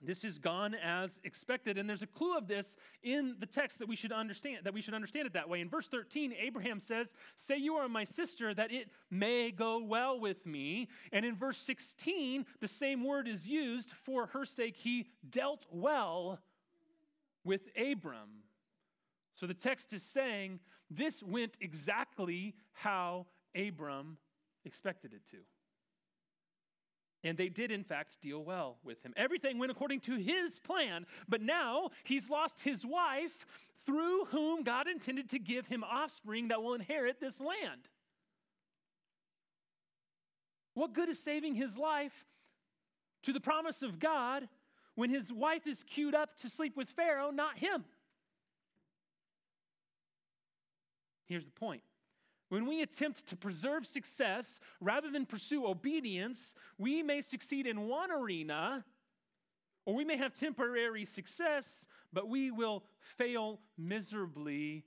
This 0.00 0.22
has 0.22 0.38
gone 0.38 0.74
as 0.74 1.20
expected, 1.22 1.76
and 1.76 1.86
there's 1.86 2.00
a 2.00 2.06
clue 2.06 2.34
of 2.34 2.48
this 2.48 2.78
in 3.02 3.36
the 3.40 3.46
text 3.46 3.78
that 3.78 3.86
we 3.86 3.94
should 3.94 4.10
understand, 4.10 4.60
that 4.64 4.72
we 4.72 4.80
should 4.80 4.94
understand 4.94 5.26
it 5.26 5.34
that 5.34 5.46
way. 5.46 5.60
In 5.60 5.68
verse 5.68 5.86
13, 5.88 6.32
Abraham 6.40 6.80
says, 6.80 7.12
Say 7.36 7.58
you 7.58 7.74
are 7.74 7.90
my 7.90 8.04
sister, 8.04 8.54
that 8.54 8.72
it 8.72 8.88
may 9.10 9.50
go 9.50 9.84
well 9.84 10.18
with 10.18 10.46
me. 10.46 10.88
And 11.12 11.26
in 11.26 11.36
verse 11.36 11.58
16, 11.58 12.46
the 12.60 12.68
same 12.68 13.04
word 13.04 13.28
is 13.28 13.46
used 13.46 13.90
for 13.90 14.28
her 14.28 14.46
sake, 14.46 14.76
he 14.78 15.08
dealt 15.28 15.66
well 15.70 16.40
with 17.44 17.68
Abram. 17.76 18.44
So 19.34 19.46
the 19.46 19.52
text 19.52 19.92
is 19.92 20.02
saying 20.02 20.60
this 20.90 21.22
went 21.22 21.58
exactly 21.60 22.54
how 22.72 23.26
Abram 23.54 24.16
expected 24.64 25.12
it 25.12 25.26
to. 25.30 25.38
And 27.24 27.38
they 27.38 27.48
did, 27.48 27.70
in 27.70 27.84
fact, 27.84 28.20
deal 28.20 28.44
well 28.44 28.76
with 28.84 29.02
him. 29.02 29.14
Everything 29.16 29.58
went 29.58 29.72
according 29.72 30.00
to 30.00 30.16
his 30.16 30.58
plan, 30.58 31.06
but 31.26 31.40
now 31.40 31.88
he's 32.04 32.28
lost 32.28 32.60
his 32.62 32.84
wife 32.84 33.46
through 33.86 34.26
whom 34.26 34.62
God 34.62 34.86
intended 34.86 35.30
to 35.30 35.38
give 35.38 35.66
him 35.66 35.82
offspring 35.82 36.48
that 36.48 36.62
will 36.62 36.74
inherit 36.74 37.20
this 37.20 37.40
land. 37.40 37.88
What 40.74 40.92
good 40.92 41.08
is 41.08 41.18
saving 41.18 41.54
his 41.54 41.78
life 41.78 42.26
to 43.22 43.32
the 43.32 43.40
promise 43.40 43.82
of 43.82 43.98
God 43.98 44.48
when 44.94 45.08
his 45.08 45.32
wife 45.32 45.66
is 45.66 45.82
queued 45.82 46.14
up 46.14 46.36
to 46.38 46.50
sleep 46.50 46.76
with 46.76 46.90
Pharaoh, 46.90 47.30
not 47.30 47.58
him? 47.58 47.84
Here's 51.26 51.46
the 51.46 51.52
point 51.52 51.82
when 52.54 52.66
we 52.66 52.82
attempt 52.82 53.26
to 53.26 53.34
preserve 53.34 53.84
success 53.84 54.60
rather 54.80 55.10
than 55.10 55.26
pursue 55.26 55.66
obedience, 55.66 56.54
we 56.78 57.02
may 57.02 57.20
succeed 57.20 57.66
in 57.66 57.88
one 57.88 58.12
arena 58.12 58.84
or 59.84 59.94
we 59.96 60.04
may 60.04 60.16
have 60.16 60.32
temporary 60.32 61.04
success, 61.04 61.88
but 62.12 62.28
we 62.28 62.52
will 62.52 62.84
fail 63.18 63.58
miserably 63.76 64.84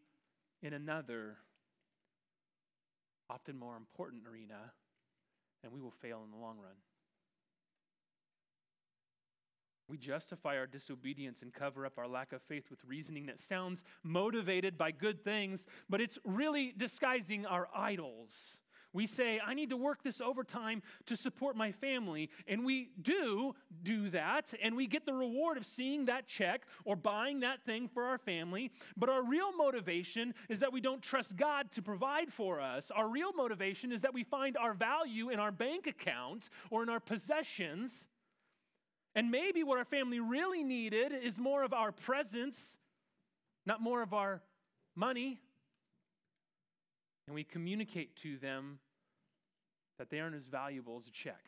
in 0.62 0.72
another, 0.72 1.36
often 3.30 3.60
more 3.60 3.76
important 3.76 4.24
arena, 4.26 4.72
and 5.62 5.74
we 5.74 5.82
will 5.82 5.92
fail 5.92 6.22
in 6.24 6.32
the 6.32 6.38
long 6.38 6.58
run. 6.60 6.72
We 9.90 9.98
justify 9.98 10.58
our 10.58 10.68
disobedience 10.68 11.42
and 11.42 11.54
cover 11.54 11.86
up 11.86 11.98
our 11.98 12.08
lack 12.08 12.34
of 12.34 12.42
faith 12.42 12.70
with 12.70 12.84
reasoning 12.86 13.26
that 13.28 13.40
sounds 13.40 13.84
motivated 14.04 14.78
by 14.78 14.92
good 14.92 15.24
things, 15.24 15.66
but 15.90 16.02
it's 16.02 16.20
really 16.26 16.74
disguising 16.76 17.46
our 17.46 17.70
idols. 17.74 18.60
We 18.94 19.06
say, 19.06 19.40
I 19.46 19.54
need 19.54 19.70
to 19.70 19.78
work 19.78 20.02
this 20.02 20.22
overtime 20.22 20.82
to 21.06 21.16
support 21.16 21.56
my 21.56 21.72
family. 21.72 22.30
And 22.48 22.66
we 22.66 22.90
do 23.02 23.54
do 23.84 24.10
that, 24.10 24.54
and 24.62 24.76
we 24.76 24.88
get 24.88 25.06
the 25.06 25.14
reward 25.14 25.58
of 25.58 25.66
seeing 25.66 26.06
that 26.06 26.28
check 26.28 26.66
or 26.84 26.96
buying 26.96 27.42
that 27.42 27.64
thing 27.64 27.88
for 27.88 28.04
our 28.06 28.18
family. 28.18 28.72
But 28.96 29.10
our 29.10 29.24
real 29.24 29.52
motivation 29.56 30.34
is 30.50 30.62
that 30.62 30.74
we 30.74 30.82
don't 30.82 31.02
trust 31.02 31.36
God 31.36 31.72
to 31.74 31.82
provide 31.82 32.34
for 32.34 32.60
us. 32.60 32.90
Our 32.90 33.08
real 33.08 33.34
motivation 33.34 33.92
is 33.92 34.02
that 34.02 34.14
we 34.14 34.24
find 34.24 34.58
our 34.58 34.74
value 34.74 35.30
in 35.30 35.40
our 35.40 35.52
bank 35.52 35.86
account 35.86 36.50
or 36.72 36.82
in 36.82 36.90
our 36.90 37.00
possessions 37.00 38.08
and 39.18 39.32
maybe 39.32 39.64
what 39.64 39.80
our 39.80 39.84
family 39.84 40.20
really 40.20 40.64
needed 40.64 41.12
is 41.12 41.40
more 41.40 41.64
of 41.64 41.74
our 41.74 41.92
presence, 41.92 42.78
not 43.66 43.82
more 43.82 44.04
of 44.04 44.14
our 44.14 44.44
money. 44.96 45.42
And 47.26 47.34
we 47.34 47.44
communicate 47.44 48.16
to 48.18 48.38
them 48.38 48.78
that 49.98 50.12
they 50.12 50.20
aren't 50.20 50.36
as 50.36 50.46
valuable 50.46 50.98
as 51.02 51.08
a 51.08 51.12
check. 51.12 51.44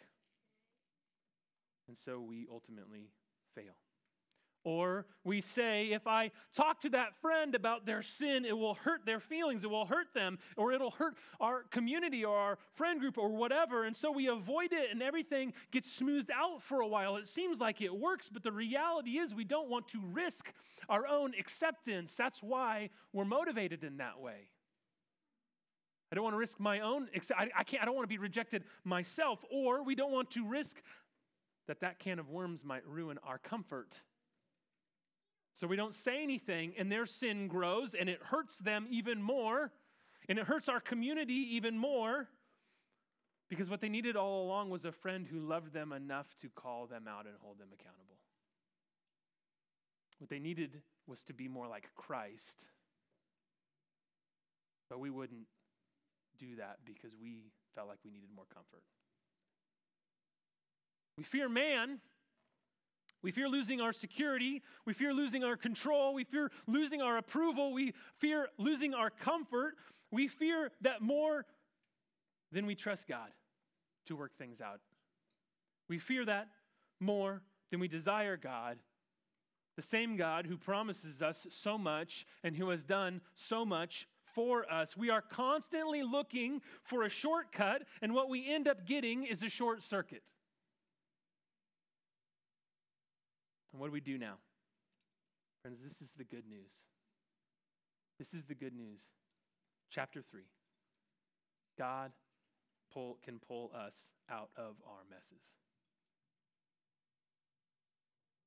And 1.87 1.95
so 1.95 2.19
we 2.19 2.47
ultimately 2.51 3.11
fail. 3.53 3.75
Or 4.65 5.05
we 5.23 5.39
say, 5.39 5.91
if 5.93 6.05
I 6.05 6.31
talk 6.53 6.81
to 6.81 6.89
that 6.89 7.15
friend 7.21 7.55
about 7.55 7.85
their 7.85 8.01
sin, 8.01 8.43
it 8.43 8.57
will 8.57 8.73
hurt 8.73 9.05
their 9.05 9.21
feelings, 9.21 9.63
it 9.63 9.69
will 9.69 9.85
hurt 9.85 10.13
them, 10.13 10.37
or 10.57 10.73
it'll 10.73 10.91
hurt 10.91 11.15
our 11.39 11.63
community 11.71 12.25
or 12.25 12.37
our 12.37 12.57
friend 12.73 12.99
group 12.99 13.17
or 13.17 13.29
whatever. 13.29 13.85
And 13.85 13.95
so 13.95 14.11
we 14.11 14.27
avoid 14.27 14.73
it 14.73 14.91
and 14.91 15.01
everything 15.01 15.53
gets 15.71 15.89
smoothed 15.89 16.29
out 16.35 16.61
for 16.61 16.81
a 16.81 16.87
while. 16.87 17.15
It 17.15 17.27
seems 17.27 17.61
like 17.61 17.81
it 17.81 17.95
works, 17.95 18.29
but 18.29 18.43
the 18.43 18.51
reality 18.51 19.17
is 19.17 19.33
we 19.33 19.45
don't 19.45 19.69
want 19.69 19.87
to 19.89 20.01
risk 20.01 20.51
our 20.89 21.07
own 21.07 21.33
acceptance. 21.39 22.15
That's 22.15 22.43
why 22.43 22.89
we're 23.13 23.25
motivated 23.25 23.85
in 23.85 23.97
that 23.97 24.19
way. 24.19 24.49
I 26.11 26.15
don't 26.15 26.23
want 26.23 26.33
to 26.33 26.39
risk 26.39 26.59
my 26.59 26.81
own, 26.81 27.07
I, 27.37 27.49
I 27.55 27.63
can't, 27.63 27.81
I 27.83 27.85
don't 27.85 27.95
want 27.95 28.05
to 28.05 28.13
be 28.13 28.17
rejected 28.17 28.63
myself, 28.83 29.45
or 29.49 29.83
we 29.83 29.95
don't 29.95 30.11
want 30.11 30.31
to 30.31 30.45
risk 30.45 30.81
that 31.67 31.81
that 31.81 31.99
can 31.99 32.17
of 32.19 32.29
worms 32.29 32.65
might 32.65 32.85
ruin 32.85 33.19
our 33.23 33.37
comfort 33.37 34.01
so 35.59 35.67
we 35.67 35.75
don't 35.75 35.93
say 35.93 36.23
anything, 36.23 36.73
and 36.77 36.89
their 36.89 37.05
sin 37.05 37.49
grows, 37.49 37.93
and 37.93 38.07
it 38.07 38.21
hurts 38.23 38.59
them 38.59 38.87
even 38.89 39.21
more, 39.21 39.73
and 40.29 40.39
it 40.39 40.45
hurts 40.45 40.69
our 40.69 40.79
community 40.79 41.49
even 41.55 41.77
more. 41.77 42.29
Because 43.49 43.69
what 43.69 43.81
they 43.81 43.89
needed 43.89 44.15
all 44.15 44.45
along 44.45 44.69
was 44.69 44.85
a 44.85 44.93
friend 44.93 45.27
who 45.29 45.41
loved 45.41 45.73
them 45.73 45.91
enough 45.91 46.27
to 46.43 46.47
call 46.47 46.87
them 46.87 47.09
out 47.09 47.25
and 47.25 47.35
hold 47.41 47.59
them 47.59 47.67
accountable. 47.73 48.15
What 50.19 50.29
they 50.29 50.39
needed 50.39 50.81
was 51.07 51.25
to 51.25 51.33
be 51.33 51.49
more 51.49 51.67
like 51.67 51.89
Christ. 51.93 52.67
But 54.89 55.01
we 55.01 55.09
wouldn't 55.09 55.47
do 56.37 56.55
that 56.55 56.77
because 56.85 57.11
we 57.21 57.51
felt 57.75 57.89
like 57.89 57.99
we 58.05 58.11
needed 58.11 58.29
more 58.33 58.45
comfort. 58.53 58.83
We 61.17 61.25
fear 61.25 61.49
man 61.49 61.99
we 63.21 63.31
fear 63.31 63.49
losing 63.49 63.81
our 63.81 63.91
security. 63.91 64.61
We 64.85 64.93
fear 64.93 65.13
losing 65.13 65.43
our 65.43 65.57
control. 65.57 66.13
We 66.13 66.23
fear 66.23 66.51
losing 66.67 67.01
our 67.01 67.17
approval. 67.17 67.73
We 67.73 67.93
fear 68.17 68.47
losing 68.57 68.93
our 68.93 69.09
comfort. 69.09 69.75
We 70.11 70.27
fear 70.27 70.71
that 70.81 71.01
more 71.01 71.45
than 72.51 72.65
we 72.65 72.75
trust 72.75 73.07
God 73.07 73.29
to 74.07 74.15
work 74.15 74.37
things 74.37 74.61
out. 74.61 74.79
We 75.89 75.99
fear 75.99 76.25
that 76.25 76.47
more 76.99 77.41
than 77.71 77.79
we 77.79 77.87
desire 77.87 78.37
God, 78.37 78.79
the 79.75 79.81
same 79.81 80.15
God 80.15 80.45
who 80.45 80.57
promises 80.57 81.21
us 81.21 81.45
so 81.49 81.77
much 81.77 82.25
and 82.43 82.55
who 82.55 82.69
has 82.69 82.83
done 82.83 83.21
so 83.35 83.65
much 83.65 84.07
for 84.33 84.71
us. 84.71 84.95
We 84.95 85.09
are 85.09 85.21
constantly 85.21 86.03
looking 86.03 86.61
for 86.83 87.03
a 87.03 87.09
shortcut, 87.09 87.83
and 88.01 88.13
what 88.13 88.29
we 88.29 88.47
end 88.47 88.67
up 88.67 88.85
getting 88.85 89.25
is 89.25 89.43
a 89.43 89.49
short 89.49 89.83
circuit. 89.83 90.23
And 93.71 93.79
what 93.79 93.87
do 93.87 93.93
we 93.93 94.01
do 94.01 94.17
now? 94.17 94.35
Friends, 95.61 95.81
this 95.83 96.01
is 96.01 96.13
the 96.13 96.23
good 96.23 96.47
news. 96.47 96.71
This 98.17 98.33
is 98.33 98.45
the 98.45 98.55
good 98.55 98.73
news. 98.73 99.01
Chapter 99.89 100.21
3 100.21 100.41
God 101.77 102.11
pull, 102.93 103.17
can 103.23 103.39
pull 103.39 103.71
us 103.75 104.09
out 104.29 104.49
of 104.57 104.75
our 104.85 105.03
messes. 105.09 105.41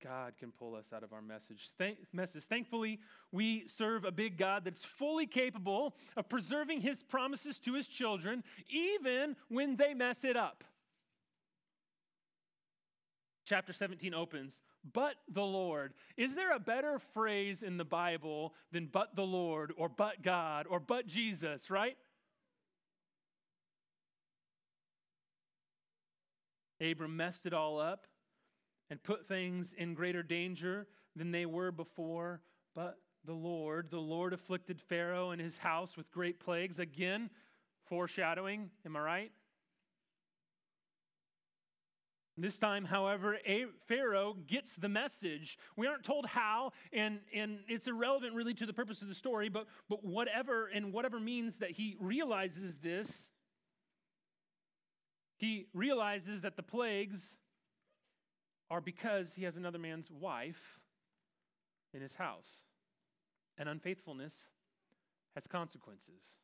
God 0.03 0.33
can 0.39 0.51
pull 0.51 0.75
us 0.75 0.93
out 0.93 1.05
of 1.05 1.13
our 1.13 1.23
message. 1.23 1.71
Thank, 1.79 1.99
messes. 2.13 2.45
Thankfully, 2.45 2.99
we 3.31 3.65
serve 3.69 4.05
a 4.05 4.11
big 4.11 4.37
God 4.37 4.65
that's 4.65 4.85
fully 4.85 5.27
capable 5.27 5.95
of 6.17 6.29
preserving 6.29 6.81
his 6.81 7.05
promises 7.05 7.61
to 7.61 7.75
his 7.75 7.87
children, 7.87 8.43
even 8.69 9.37
when 9.49 9.77
they 9.77 9.95
mess 9.95 10.25
it 10.25 10.37
up. 10.37 10.65
Chapter 13.53 13.75
17 13.75 14.15
opens, 14.15 14.63
but 14.95 15.17
the 15.29 15.45
Lord. 15.45 15.93
Is 16.17 16.35
there 16.35 16.57
a 16.57 16.59
better 16.59 16.99
phrase 17.13 17.63
in 17.63 17.77
the 17.77 17.85
Bible 17.85 18.55
than 18.73 18.87
but 18.87 19.15
the 19.15 19.27
Lord 19.27 19.75
or 19.77 19.91
but 19.91 20.23
God 20.23 20.67
or 20.67 20.81
but 20.81 21.07
Jesus, 21.07 21.71
right? 21.71 21.99
Abram 26.81 27.15
messed 27.15 27.45
it 27.45 27.53
all 27.53 27.79
up 27.79 28.07
and 28.89 29.03
put 29.03 29.29
things 29.29 29.75
in 29.77 29.93
greater 29.93 30.23
danger 30.23 30.87
than 31.15 31.31
they 31.31 31.45
were 31.45 31.71
before. 31.71 32.41
But 32.75 32.97
the 33.27 33.35
Lord, 33.35 33.91
the 33.91 34.01
Lord 34.01 34.33
afflicted 34.33 34.81
Pharaoh 34.81 35.31
and 35.31 35.43
his 35.43 35.59
house 35.59 35.95
with 35.95 36.11
great 36.11 36.41
plagues. 36.41 36.79
Again, 36.79 37.29
foreshadowing, 37.85 38.71
am 38.87 38.97
I 38.97 39.01
right? 39.01 39.33
This 42.43 42.59
time, 42.59 42.85
however, 42.87 43.39
Pharaoh 43.87 44.37
gets 44.49 44.75
the 44.75 44.89
message. 44.89 45.57
We 45.77 45.87
aren't 45.87 46.03
told 46.03 46.27
how, 46.27 46.73
and, 46.93 47.21
and 47.33 47.61
it's 47.69 47.87
irrelevant 47.87 48.35
really 48.35 48.53
to 48.55 48.67
the 48.67 48.73
purpose 48.73 49.01
of 49.01 49.07
the 49.07 49.15
story, 49.15 49.49
but, 49.49 49.69
but 49.89 50.05
whatever, 50.05 50.67
and 50.67 50.93
whatever 50.93 51.21
means 51.21 51.61
that 51.61 51.71
he 51.71 51.97
realizes 52.01 52.79
this, 52.79 53.31
he 55.37 55.69
realizes 55.73 56.43
that 56.43 56.57
the 56.57 56.65
plagues 56.65 57.37
are 58.73 58.81
because 58.81 59.37
he 59.37 59.45
has 59.45 59.57
another 59.57 59.79
man's 59.79 60.11
wife 60.11 60.81
in 61.95 62.01
his 62.01 62.17
house. 62.17 62.65
And 63.57 63.69
unfaithfulness 63.69 64.49
has 65.37 65.47
consequences. 65.47 66.39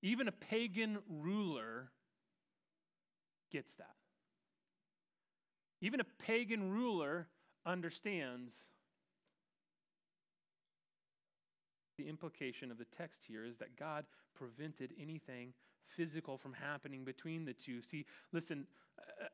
Even 0.00 0.26
a 0.26 0.32
pagan 0.32 1.00
ruler 1.06 1.90
gets 3.50 3.74
that. 3.74 3.96
Even 5.82 6.00
a 6.00 6.04
pagan 6.04 6.70
ruler 6.70 7.26
understands 7.66 8.68
the 11.98 12.08
implication 12.08 12.70
of 12.70 12.78
the 12.78 12.84
text 12.86 13.24
here 13.26 13.44
is 13.44 13.58
that 13.58 13.76
God 13.76 14.06
prevented 14.34 14.94
anything 14.98 15.52
physical 15.88 16.38
from 16.38 16.52
happening 16.52 17.04
between 17.04 17.44
the 17.44 17.52
two. 17.52 17.82
See, 17.82 18.06
listen, 18.32 18.66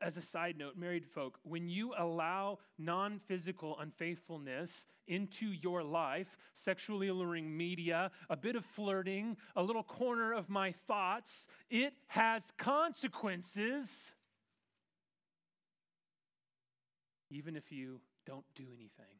as 0.01 0.17
a 0.17 0.21
side 0.21 0.57
note, 0.57 0.75
married 0.75 1.05
folk, 1.05 1.39
when 1.43 1.69
you 1.69 1.93
allow 1.97 2.57
non 2.79 3.19
physical 3.19 3.77
unfaithfulness 3.79 4.87
into 5.07 5.47
your 5.47 5.83
life, 5.83 6.35
sexually 6.53 7.09
alluring 7.09 7.55
media, 7.55 8.11
a 8.29 8.35
bit 8.35 8.55
of 8.55 8.65
flirting, 8.65 9.37
a 9.55 9.63
little 9.63 9.83
corner 9.83 10.33
of 10.33 10.49
my 10.49 10.71
thoughts, 10.87 11.47
it 11.69 11.93
has 12.07 12.51
consequences, 12.57 14.15
even 17.29 17.55
if 17.55 17.71
you 17.71 18.01
don't 18.25 18.45
do 18.55 18.65
anything. 18.73 19.19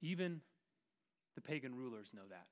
Even 0.00 0.40
the 1.34 1.40
pagan 1.40 1.74
rulers 1.74 2.12
know 2.14 2.26
that. 2.30 2.46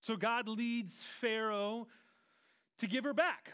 So 0.00 0.16
God 0.16 0.48
leads 0.48 1.02
Pharaoh 1.20 1.86
to 2.78 2.86
give 2.86 3.04
her 3.04 3.14
back. 3.14 3.52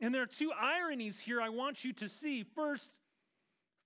And 0.00 0.14
there 0.14 0.22
are 0.22 0.26
two 0.26 0.52
ironies 0.52 1.18
here 1.18 1.40
I 1.40 1.48
want 1.48 1.84
you 1.84 1.92
to 1.94 2.08
see. 2.08 2.44
First, 2.44 3.00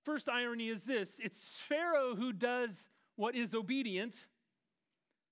first 0.03 0.29
irony 0.29 0.69
is 0.69 0.83
this 0.83 1.19
it's 1.21 1.57
Pharaoh 1.67 2.15
who 2.15 2.31
does 2.31 2.89
what 3.15 3.35
is 3.35 3.55
obedient. 3.55 4.27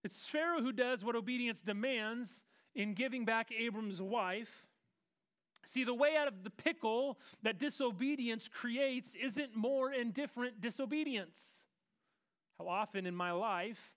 It's 0.04 0.26
Pharaoh 0.26 0.62
who 0.62 0.72
does 0.72 1.06
what 1.06 1.16
obedience 1.16 1.62
demands 1.62 2.44
in 2.74 2.94
giving 2.94 3.26
back 3.26 3.50
Abram's 3.52 4.02
wife. 4.02 4.66
See, 5.66 5.84
the 5.84 5.94
way 5.94 6.16
out 6.18 6.28
of 6.28 6.44
the 6.44 6.50
pickle 6.50 7.20
that 7.44 7.60
disobedience 7.60 8.48
creates 8.48 9.16
isn't 9.16 9.56
more 9.56 9.92
indifferent 9.94 10.60
disobedience. 10.60 11.66
How 12.58 12.68
often 12.68 13.06
in 13.06 13.16
my 13.16 13.32
life 13.32 13.96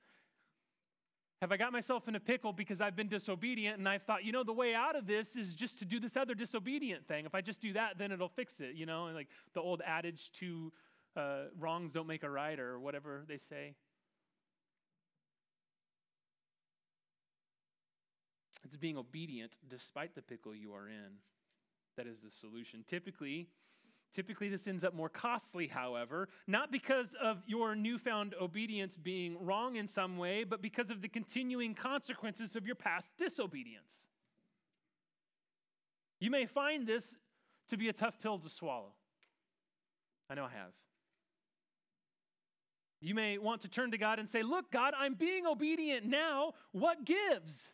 have 1.41 1.53
I 1.53 1.57
got 1.57 1.73
myself 1.73 2.09
in 2.09 2.15
a 2.15 2.21
pickle 2.21 2.53
because 2.53 2.81
I've 2.81 2.97
been 2.97 3.09
disobedient 3.09 3.79
and 3.79 3.89
I've 3.89 4.03
thought, 4.03 4.25
you 4.25 4.33
know, 4.33 4.45
the 4.45 4.53
way 4.53 4.75
out 4.75 4.97
of 4.97 5.07
this 5.07 5.37
is 5.37 5.55
just 5.55 5.79
to 5.81 5.85
do 5.85 6.01
this 6.01 6.17
other 6.17 6.35
disobedient 6.35 7.07
thing. 7.07 7.27
If 7.27 7.35
I 7.35 7.41
just 7.41 7.61
do 7.61 7.73
that, 7.75 7.99
then 7.99 8.13
it'll 8.13 8.29
fix 8.29 8.61
it, 8.61 8.75
you 8.75 8.87
know, 8.87 9.11
like 9.15 9.29
the 9.53 9.61
old 9.61 9.83
adage 9.85 10.33
to 10.39 10.73
uh, 11.17 11.43
wrongs 11.59 11.93
don't 11.93 12.07
make 12.07 12.23
a 12.23 12.31
right 12.31 12.59
or 12.59 12.79
whatever 12.79 13.25
they 13.29 13.37
say. 13.37 13.75
It's 18.65 18.77
being 18.77 18.97
obedient 18.97 19.57
despite 19.69 20.15
the 20.15 20.23
pickle 20.23 20.55
you 20.55 20.73
are 20.73 20.89
in 20.89 21.19
that 21.97 22.07
is 22.07 22.23
the 22.23 22.31
solution. 22.31 22.85
Typically, 22.87 23.49
Typically, 24.15 24.49
this 24.49 24.69
ends 24.69 24.85
up 24.85 24.95
more 24.95 25.09
costly, 25.09 25.67
however, 25.67 26.29
not 26.47 26.71
because 26.71 27.17
of 27.21 27.43
your 27.49 27.75
newfound 27.75 28.33
obedience 28.41 28.97
being 28.97 29.37
wrong 29.45 29.75
in 29.75 29.89
some 29.89 30.19
way, 30.19 30.45
but 30.45 30.63
because 30.63 30.89
of 30.89 31.03
the 31.03 31.09
continuing 31.09 31.75
consequences 31.75 32.55
of 32.55 32.65
your 32.65 32.77
past 32.77 33.13
disobedience. 33.19 34.07
You 36.21 36.31
may 36.31 36.47
find 36.47 36.87
this 36.87 37.17
to 37.71 37.77
be 37.77 37.89
a 37.89 37.93
tough 37.93 38.21
pill 38.21 38.39
to 38.39 38.49
swallow. 38.49 38.93
I 40.31 40.35
know 40.35 40.45
I 40.45 40.51
have. 40.51 40.71
You 43.01 43.17
may 43.17 43.37
want 43.37 43.63
to 43.63 43.69
turn 43.69 43.91
to 43.91 43.99
God 43.99 44.21
and 44.21 44.29
say, 44.29 44.45
Look, 44.45 44.71
God, 44.71 44.95
I'm 44.97 45.15
being 45.15 45.45
obedient 45.45 46.07
now. 46.07 46.53
What 46.71 47.05
gives? 47.05 47.73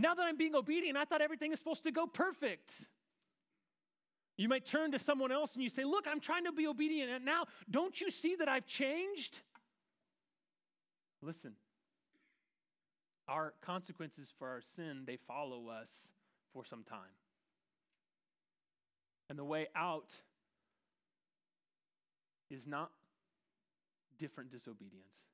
Now 0.00 0.14
that 0.14 0.22
I'm 0.22 0.36
being 0.36 0.54
obedient, 0.54 0.96
I 0.96 1.04
thought 1.04 1.20
everything 1.20 1.52
is 1.52 1.58
supposed 1.58 1.84
to 1.84 1.92
go 1.92 2.06
perfect. 2.06 2.88
You 4.38 4.48
might 4.48 4.64
turn 4.64 4.92
to 4.92 4.98
someone 4.98 5.30
else 5.30 5.54
and 5.54 5.62
you 5.62 5.68
say, 5.68 5.84
Look, 5.84 6.06
I'm 6.10 6.20
trying 6.20 6.44
to 6.44 6.52
be 6.52 6.66
obedient. 6.66 7.10
And 7.10 7.24
now, 7.24 7.44
don't 7.70 8.00
you 8.00 8.10
see 8.10 8.36
that 8.36 8.48
I've 8.48 8.66
changed? 8.66 9.40
Listen, 11.20 11.52
our 13.28 13.52
consequences 13.60 14.32
for 14.38 14.48
our 14.48 14.62
sin, 14.62 15.02
they 15.06 15.16
follow 15.16 15.68
us 15.68 16.12
for 16.54 16.64
some 16.64 16.82
time. 16.82 17.14
And 19.28 19.38
the 19.38 19.44
way 19.44 19.68
out 19.76 20.14
is 22.48 22.66
not 22.66 22.90
different 24.18 24.50
disobedience, 24.50 25.28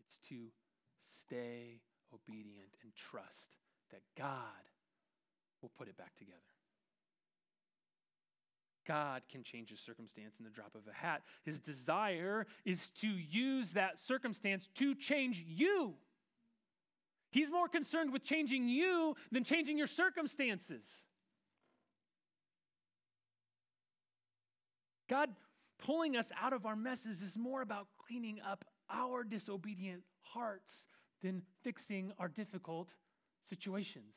it's 0.00 0.18
to 0.28 0.46
stay 1.20 1.80
obedient 2.14 2.70
and 2.82 2.92
trust 2.94 3.56
that 3.90 4.02
God 4.16 4.38
will 5.62 5.70
put 5.76 5.88
it 5.88 5.96
back 5.96 6.14
together. 6.14 6.38
God 8.86 9.22
can 9.28 9.42
change 9.42 9.72
a 9.72 9.76
circumstance 9.76 10.38
in 10.38 10.44
the 10.44 10.50
drop 10.50 10.74
of 10.74 10.82
a 10.88 10.94
hat. 10.94 11.22
His 11.44 11.60
desire 11.60 12.46
is 12.64 12.90
to 13.00 13.08
use 13.08 13.70
that 13.70 13.98
circumstance 13.98 14.68
to 14.76 14.94
change 14.94 15.44
you. 15.46 15.94
He's 17.30 17.50
more 17.50 17.68
concerned 17.68 18.12
with 18.12 18.22
changing 18.22 18.68
you 18.68 19.16
than 19.32 19.44
changing 19.44 19.76
your 19.76 19.88
circumstances. 19.88 21.08
God 25.08 25.30
pulling 25.78 26.16
us 26.16 26.32
out 26.40 26.52
of 26.52 26.64
our 26.64 26.76
messes 26.76 27.22
is 27.22 27.36
more 27.36 27.62
about 27.62 27.88
cleaning 27.98 28.40
up 28.48 28.64
our 28.90 29.24
disobedient 29.24 30.02
hearts 30.22 30.86
than 31.22 31.42
fixing 31.62 32.12
our 32.18 32.28
difficult 32.28 32.94
situations. 33.48 34.16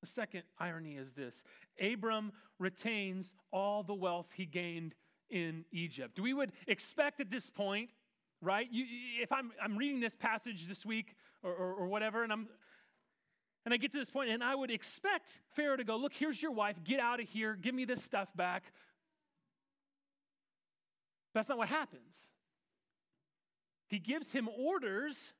The 0.00 0.06
second 0.06 0.44
irony 0.58 0.96
is 0.96 1.12
this 1.12 1.44
Abram 1.80 2.32
retains 2.58 3.34
all 3.52 3.82
the 3.82 3.94
wealth 3.94 4.28
he 4.34 4.46
gained 4.46 4.94
in 5.30 5.64
Egypt. 5.72 6.18
We 6.20 6.32
would 6.32 6.52
expect 6.66 7.20
at 7.20 7.30
this 7.30 7.50
point, 7.50 7.90
right? 8.40 8.68
You, 8.70 8.84
if 9.20 9.32
I'm, 9.32 9.52
I'm 9.62 9.76
reading 9.76 10.00
this 10.00 10.14
passage 10.14 10.66
this 10.66 10.86
week 10.86 11.16
or, 11.42 11.52
or, 11.52 11.74
or 11.74 11.86
whatever, 11.88 12.22
and 12.22 12.32
I'm 12.32 12.48
and 13.64 13.74
I 13.74 13.76
get 13.76 13.92
to 13.92 13.98
this 13.98 14.10
point, 14.10 14.30
and 14.30 14.42
I 14.42 14.54
would 14.54 14.70
expect 14.70 15.40
Pharaoh 15.50 15.76
to 15.76 15.84
go, 15.84 15.96
Look, 15.96 16.14
here's 16.14 16.40
your 16.40 16.52
wife, 16.52 16.76
get 16.84 17.00
out 17.00 17.20
of 17.20 17.28
here, 17.28 17.54
give 17.54 17.74
me 17.74 17.84
this 17.84 18.02
stuff 18.02 18.28
back. 18.34 18.72
That's 21.34 21.48
not 21.48 21.58
what 21.58 21.68
happens. 21.68 22.30
He 23.88 23.98
gives 23.98 24.32
him 24.32 24.48
orders 24.48 25.32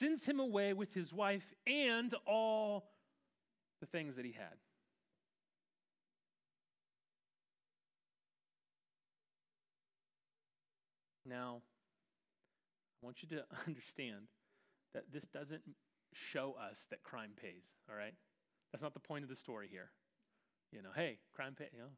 sends 0.00 0.24
him 0.24 0.40
away 0.40 0.72
with 0.72 0.94
his 0.94 1.12
wife 1.12 1.52
and 1.66 2.14
all 2.26 2.88
the 3.80 3.86
things 3.86 4.16
that 4.16 4.24
he 4.24 4.32
had. 4.32 4.56
Now, 11.26 11.60
I 13.02 13.06
want 13.06 13.22
you 13.22 13.28
to 13.28 13.44
understand 13.66 14.28
that 14.94 15.04
this 15.12 15.24
doesn't 15.24 15.62
show 16.14 16.56
us 16.58 16.86
that 16.90 17.02
crime 17.02 17.32
pays, 17.40 17.66
all 17.88 17.94
right? 17.94 18.14
That's 18.72 18.82
not 18.82 18.94
the 18.94 19.00
point 19.00 19.22
of 19.22 19.28
the 19.28 19.36
story 19.36 19.68
here. 19.70 19.90
You 20.72 20.82
know, 20.82 20.90
hey, 20.94 21.18
crime 21.34 21.54
pay, 21.56 21.68
you 21.72 21.78
know, 21.78 21.90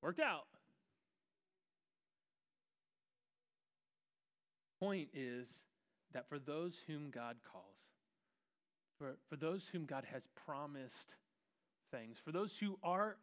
worked 0.00 0.20
out. 0.20 0.44
Point 4.80 5.08
is 5.12 5.64
that 6.12 6.28
for 6.28 6.38
those 6.38 6.78
whom 6.86 7.10
God 7.10 7.36
calls, 7.52 7.86
for, 8.98 9.16
for 9.28 9.36
those 9.36 9.68
whom 9.68 9.84
God 9.84 10.04
has 10.10 10.28
promised 10.46 11.16
things, 11.90 12.18
for 12.24 12.32
those 12.32 12.56
who 12.56 12.78
are 12.82 13.16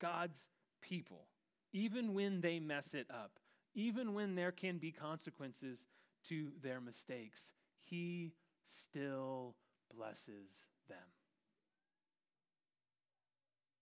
God's 0.00 0.48
people, 0.80 1.26
even 1.72 2.14
when 2.14 2.40
they 2.40 2.58
mess 2.58 2.94
it 2.94 3.06
up, 3.10 3.32
even 3.74 4.14
when 4.14 4.34
there 4.34 4.52
can 4.52 4.78
be 4.78 4.90
consequences 4.90 5.86
to 6.28 6.50
their 6.62 6.80
mistakes, 6.80 7.52
He 7.82 8.32
still 8.64 9.54
blesses 9.94 10.66
them. 10.88 10.98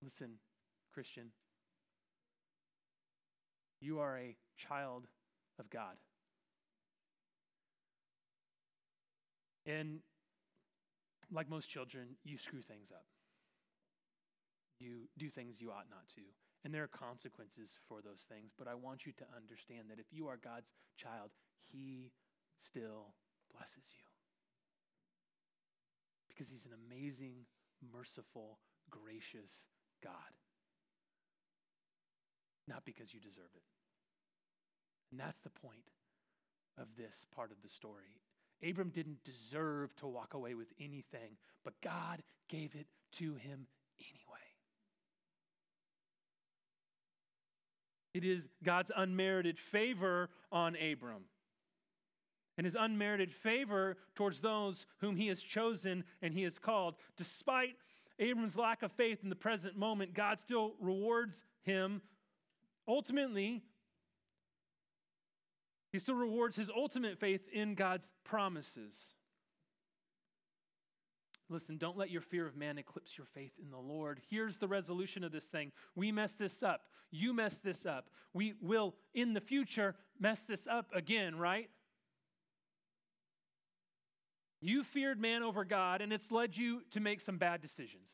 Listen, 0.03 0.35
Christian, 0.93 1.31
you 3.81 3.99
are 4.01 4.19
a 4.19 4.37
child 4.57 5.07
of 5.59 5.71
God. 5.71 5.97
And 9.69 10.01
like 11.31 11.51
most 11.51 11.69
children, 11.69 12.17
you 12.25 12.39
screw 12.39 12.63
things 12.63 12.91
up. 12.91 13.05
You 14.81 15.09
do 15.19 15.29
things 15.29 15.61
you 15.61 15.71
ought 15.71 15.91
not 15.91 16.09
to. 16.17 16.23
And 16.65 16.75
there 16.75 16.83
are 16.83 16.89
consequences 16.89 17.77
for 17.87 18.01
those 18.01 18.25
things. 18.29 18.53
But 18.59 18.67
I 18.67 18.75
want 18.75 19.05
you 19.05 19.13
to 19.19 19.25
understand 19.37 19.91
that 19.91 20.01
if 20.01 20.07
you 20.11 20.27
are 20.29 20.39
God's 20.43 20.73
child, 20.97 21.31
He 21.71 22.13
still 22.59 23.15
blesses 23.55 23.93
you. 23.95 24.05
Because 26.29 26.49
He's 26.49 26.67
an 26.67 26.73
amazing, 26.73 27.45
merciful, 27.93 28.59
gracious 28.91 29.67
God. 30.03 30.33
Not 32.67 32.85
because 32.85 33.13
you 33.13 33.21
deserve 33.21 33.53
it. 33.55 33.63
And 35.11 35.21
that's 35.21 35.41
the 35.41 35.51
point 35.51 35.93
of 36.79 36.97
this 36.97 37.27
part 37.35 37.51
of 37.51 37.63
the 37.63 37.69
story. 37.69 38.21
Abram 38.67 38.91
didn't 38.91 39.25
deserve 39.25 39.95
to 39.97 40.07
walk 40.07 40.35
away 40.35 40.55
with 40.55 40.73
anything, 40.81 41.37
but 41.65 41.81
God 41.83 42.23
gave 42.49 42.75
it 42.75 42.87
to 43.13 43.35
him 43.35 43.67
anyway. 43.99 44.39
It 48.15 48.25
is 48.25 48.49
God's 48.65 48.91
unmerited 48.97 49.59
favor 49.59 50.31
on 50.51 50.77
Abram. 50.77 51.25
And 52.57 52.65
his 52.65 52.77
unmerited 52.79 53.33
favor 53.33 53.97
towards 54.17 54.41
those 54.41 54.87
whom 54.99 55.15
he 55.15 55.29
has 55.29 55.41
chosen 55.41 56.03
and 56.21 56.35
he 56.35 56.43
has 56.43 56.59
called. 56.59 56.97
Despite 57.17 57.77
Abram's 58.19 58.57
lack 58.57 58.83
of 58.83 58.91
faith 58.91 59.21
in 59.23 59.29
the 59.29 59.37
present 59.37 59.77
moment, 59.77 60.15
God 60.15 60.41
still 60.41 60.75
rewards 60.81 61.45
him. 61.63 62.03
Ultimately, 62.89 63.63
he 65.99 66.01
still 66.01 66.15
rewards 66.15 66.57
his 66.57 66.71
ultimate 66.71 67.19
faith 67.19 67.49
in 67.53 67.75
God's 67.75 68.13
promises. 68.23 69.15
Listen, 71.51 71.77
don't 71.77 71.99
let 71.99 72.09
your 72.09 72.21
fear 72.21 72.47
of 72.47 72.57
man 72.57 72.79
eclipse 72.79 73.19
your 73.19 73.27
faith 73.27 73.51
in 73.61 73.73
the 73.73 73.79
Lord. 73.79 74.21
Here's 74.31 74.59
the 74.59 74.69
resolution 74.69 75.25
of 75.25 75.33
this 75.33 75.49
thing. 75.49 75.73
We 75.97 76.13
mess 76.13 76.37
this 76.37 76.63
up. 76.63 76.83
You 77.11 77.35
mess 77.35 77.59
this 77.59 77.85
up. 77.85 78.11
We 78.33 78.55
will, 78.63 78.95
in 79.13 79.33
the 79.35 79.41
future, 79.41 79.97
mess 80.21 80.45
this 80.45 80.69
up 80.69 80.87
again, 80.95 81.37
right? 81.37 81.69
You 84.61 84.85
feared 84.85 85.21
man 85.21 85.43
over 85.43 85.65
God, 85.65 86.01
and 86.01 86.13
it's 86.13 86.31
led 86.31 86.57
you 86.57 86.83
to 86.93 87.01
make 87.01 87.21
some 87.21 87.39
bad 87.39 87.61
decisions. 87.61 88.09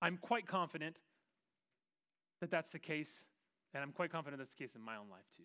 I'm 0.00 0.16
quite 0.16 0.46
confident 0.46 0.96
that 2.40 2.50
that's 2.50 2.70
the 2.70 2.78
case, 2.78 3.26
and 3.74 3.82
I'm 3.82 3.92
quite 3.92 4.10
confident 4.10 4.38
that's 4.40 4.54
the 4.54 4.64
case 4.64 4.74
in 4.74 4.80
my 4.80 4.96
own 4.96 5.10
life 5.10 5.26
too. 5.36 5.42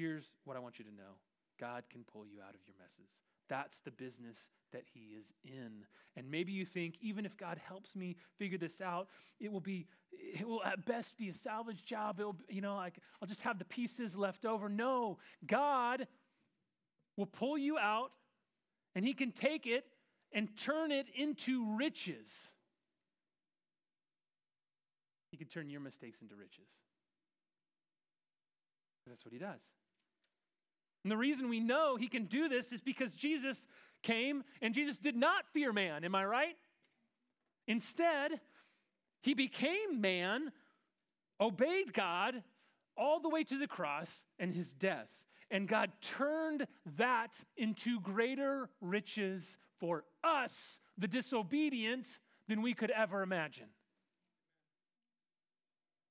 Here's 0.00 0.34
what 0.44 0.56
I 0.56 0.60
want 0.60 0.78
you 0.78 0.84
to 0.86 0.90
know 0.90 1.18
God 1.58 1.84
can 1.90 2.04
pull 2.10 2.24
you 2.24 2.40
out 2.40 2.54
of 2.54 2.60
your 2.66 2.74
messes. 2.80 3.20
That's 3.50 3.80
the 3.80 3.90
business 3.90 4.48
that 4.72 4.84
he 4.94 5.14
is 5.20 5.34
in. 5.44 5.84
And 6.16 6.30
maybe 6.30 6.52
you 6.52 6.64
think, 6.64 6.94
even 7.02 7.26
if 7.26 7.36
God 7.36 7.60
helps 7.62 7.94
me 7.94 8.16
figure 8.38 8.56
this 8.56 8.80
out, 8.80 9.08
it 9.38 9.52
will 9.52 9.60
be, 9.60 9.86
it 10.10 10.48
will 10.48 10.64
at 10.64 10.86
best 10.86 11.18
be 11.18 11.28
a 11.28 11.34
salvage 11.34 11.84
job. 11.84 12.18
It'll, 12.18 12.36
you 12.48 12.62
know, 12.62 12.76
like 12.76 12.98
I'll 13.20 13.28
just 13.28 13.42
have 13.42 13.58
the 13.58 13.64
pieces 13.66 14.16
left 14.16 14.46
over. 14.46 14.70
No, 14.70 15.18
God 15.46 16.06
will 17.18 17.26
pull 17.26 17.58
you 17.58 17.76
out 17.76 18.12
and 18.94 19.04
he 19.04 19.12
can 19.12 19.32
take 19.32 19.66
it 19.66 19.84
and 20.32 20.48
turn 20.56 20.92
it 20.92 21.08
into 21.14 21.76
riches. 21.76 22.50
He 25.30 25.36
can 25.36 25.48
turn 25.48 25.68
your 25.68 25.80
mistakes 25.80 26.22
into 26.22 26.36
riches. 26.36 26.70
That's 29.06 29.24
what 29.26 29.34
he 29.34 29.38
does. 29.38 29.60
And 31.04 31.10
the 31.10 31.16
reason 31.16 31.48
we 31.48 31.60
know 31.60 31.96
he 31.96 32.08
can 32.08 32.24
do 32.24 32.48
this 32.48 32.72
is 32.72 32.80
because 32.80 33.14
Jesus 33.14 33.66
came 34.02 34.44
and 34.60 34.74
Jesus 34.74 34.98
did 34.98 35.16
not 35.16 35.46
fear 35.52 35.72
man. 35.72 36.04
Am 36.04 36.14
I 36.14 36.24
right? 36.24 36.56
Instead, 37.66 38.40
he 39.22 39.34
became 39.34 40.00
man, 40.00 40.52
obeyed 41.40 41.92
God 41.92 42.42
all 42.96 43.20
the 43.20 43.28
way 43.28 43.44
to 43.44 43.58
the 43.58 43.66
cross 43.66 44.24
and 44.38 44.52
his 44.52 44.74
death. 44.74 45.08
And 45.50 45.66
God 45.66 45.90
turned 46.00 46.66
that 46.96 47.42
into 47.56 48.00
greater 48.00 48.68
riches 48.80 49.58
for 49.78 50.04
us, 50.22 50.80
the 50.98 51.08
disobedient, 51.08 52.06
than 52.46 52.62
we 52.62 52.74
could 52.74 52.90
ever 52.90 53.22
imagine. 53.22 53.68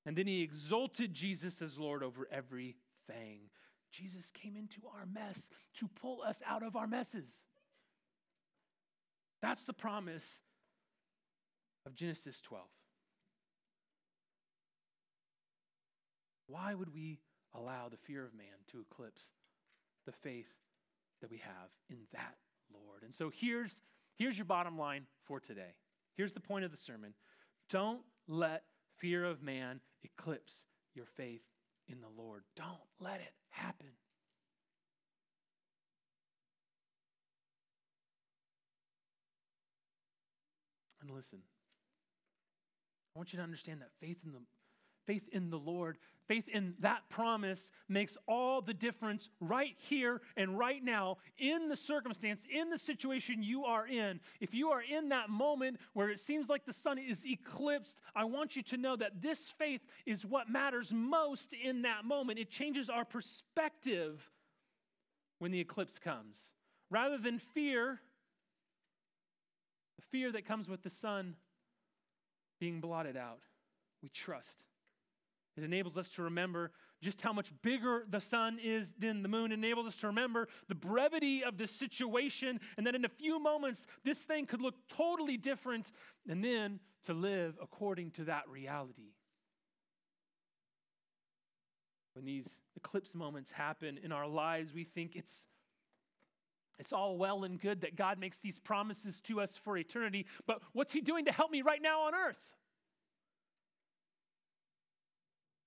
And 0.04 0.16
then 0.16 0.26
he 0.26 0.42
exalted 0.42 1.14
Jesus 1.14 1.62
as 1.62 1.78
Lord 1.78 2.02
over 2.02 2.26
everything. 2.32 3.50
Jesus 3.90 4.30
came 4.30 4.56
into 4.56 4.82
our 4.94 5.06
mess 5.06 5.50
to 5.74 5.88
pull 5.88 6.22
us 6.22 6.42
out 6.46 6.62
of 6.62 6.76
our 6.76 6.86
messes. 6.86 7.44
That's 9.42 9.64
the 9.64 9.72
promise 9.72 10.40
of 11.86 11.94
Genesis 11.94 12.40
12. 12.40 12.64
Why 16.46 16.74
would 16.74 16.92
we 16.92 17.20
allow 17.54 17.88
the 17.88 17.96
fear 17.96 18.24
of 18.24 18.34
man 18.34 18.46
to 18.72 18.80
eclipse 18.80 19.30
the 20.04 20.12
faith 20.12 20.52
that 21.20 21.30
we 21.30 21.38
have 21.38 21.70
in 21.88 21.98
that 22.12 22.36
Lord? 22.72 23.02
And 23.02 23.14
so 23.14 23.30
here's, 23.30 23.80
here's 24.16 24.36
your 24.36 24.44
bottom 24.44 24.78
line 24.78 25.06
for 25.24 25.40
today. 25.40 25.74
Here's 26.16 26.32
the 26.32 26.40
point 26.40 26.64
of 26.64 26.70
the 26.70 26.76
sermon. 26.76 27.14
Don't 27.70 28.02
let 28.26 28.64
fear 28.98 29.24
of 29.24 29.42
man 29.42 29.80
eclipse 30.02 30.66
your 30.94 31.06
faith 31.06 31.42
in 31.88 32.00
the 32.00 32.22
Lord. 32.22 32.42
Don't 32.56 32.68
let 32.98 33.20
it 33.20 33.32
happen. 33.50 33.88
And 41.00 41.10
listen, 41.10 41.40
I 43.14 43.18
want 43.18 43.32
you 43.32 43.38
to 43.38 43.42
understand 43.42 43.80
that 43.80 43.90
faith 44.00 44.18
in 44.24 44.32
the 44.32 44.40
faith 45.06 45.28
in 45.32 45.50
the 45.50 45.58
Lord, 45.58 45.98
faith 46.28 46.48
in 46.48 46.74
that 46.78 47.02
promise 47.08 47.72
makes 47.88 48.16
all 48.28 48.62
the 48.62 48.72
difference 48.72 49.30
right 49.40 49.74
here 49.76 50.20
and 50.36 50.56
right 50.56 50.84
now 50.84 51.18
in 51.38 51.68
the 51.68 51.74
circumstance, 51.74 52.46
in 52.48 52.70
the 52.70 52.78
situation 52.78 53.42
you 53.42 53.64
are 53.64 53.86
in. 53.86 54.20
If 54.40 54.54
you 54.54 54.68
are 54.70 54.80
in 54.80 55.08
that 55.08 55.28
moment 55.28 55.80
where 55.92 56.08
it 56.08 56.20
seems 56.20 56.48
like 56.48 56.64
the 56.64 56.72
sun 56.72 56.98
is 56.98 57.26
eclipsed, 57.26 58.00
I 58.14 58.24
want 58.24 58.54
you 58.54 58.62
to 58.62 58.76
know 58.76 58.94
that 58.94 59.20
this 59.20 59.52
faith 59.58 59.80
is 60.06 60.24
what 60.24 60.48
matters 60.48 60.92
most 60.92 61.52
in 61.52 61.82
that 61.82 62.04
moment. 62.04 62.38
It 62.38 62.48
changes 62.48 62.88
our 62.88 63.04
perspective 63.04 64.30
when 65.40 65.50
the 65.50 65.60
eclipse 65.60 65.98
comes. 65.98 66.50
Rather 66.90 67.18
than 67.18 67.40
fear, 67.40 68.00
the 69.96 70.02
fear 70.12 70.30
that 70.30 70.46
comes 70.46 70.68
with 70.68 70.84
the 70.84 70.90
sun 70.90 71.34
being 72.60 72.80
blotted 72.80 73.16
out, 73.16 73.40
we 74.00 74.08
trust. 74.10 74.62
It 75.56 75.64
enables 75.64 75.98
us 75.98 76.08
to 76.10 76.22
remember 76.22 76.70
just 77.00 77.20
how 77.20 77.32
much 77.32 77.50
bigger 77.62 78.04
the 78.08 78.20
sun 78.20 78.58
is 78.62 78.94
than 78.98 79.22
the 79.22 79.28
moon. 79.28 79.52
It 79.52 79.54
enables 79.54 79.86
us 79.86 79.96
to 79.96 80.06
remember 80.06 80.48
the 80.68 80.74
brevity 80.74 81.42
of 81.42 81.58
the 81.58 81.66
situation 81.66 82.60
and 82.76 82.86
that 82.86 82.94
in 82.94 83.04
a 83.04 83.08
few 83.08 83.40
moments 83.40 83.86
this 84.04 84.18
thing 84.20 84.46
could 84.46 84.60
look 84.60 84.74
totally 84.88 85.36
different 85.36 85.90
and 86.28 86.44
then 86.44 86.78
to 87.04 87.14
live 87.14 87.58
according 87.60 88.12
to 88.12 88.24
that 88.24 88.48
reality. 88.48 89.14
When 92.14 92.24
these 92.24 92.60
eclipse 92.76 93.14
moments 93.14 93.50
happen 93.50 93.98
in 94.02 94.12
our 94.12 94.26
lives, 94.26 94.74
we 94.74 94.84
think 94.84 95.16
it's 95.16 95.46
it's 96.78 96.94
all 96.94 97.18
well 97.18 97.44
and 97.44 97.60
good 97.60 97.82
that 97.82 97.94
God 97.94 98.18
makes 98.18 98.40
these 98.40 98.58
promises 98.58 99.20
to 99.22 99.42
us 99.42 99.54
for 99.54 99.76
eternity, 99.76 100.24
but 100.46 100.62
what's 100.72 100.94
He 100.94 101.02
doing 101.02 101.26
to 101.26 101.32
help 101.32 101.50
me 101.50 101.60
right 101.60 101.80
now 101.82 102.02
on 102.02 102.14
earth? 102.14 102.38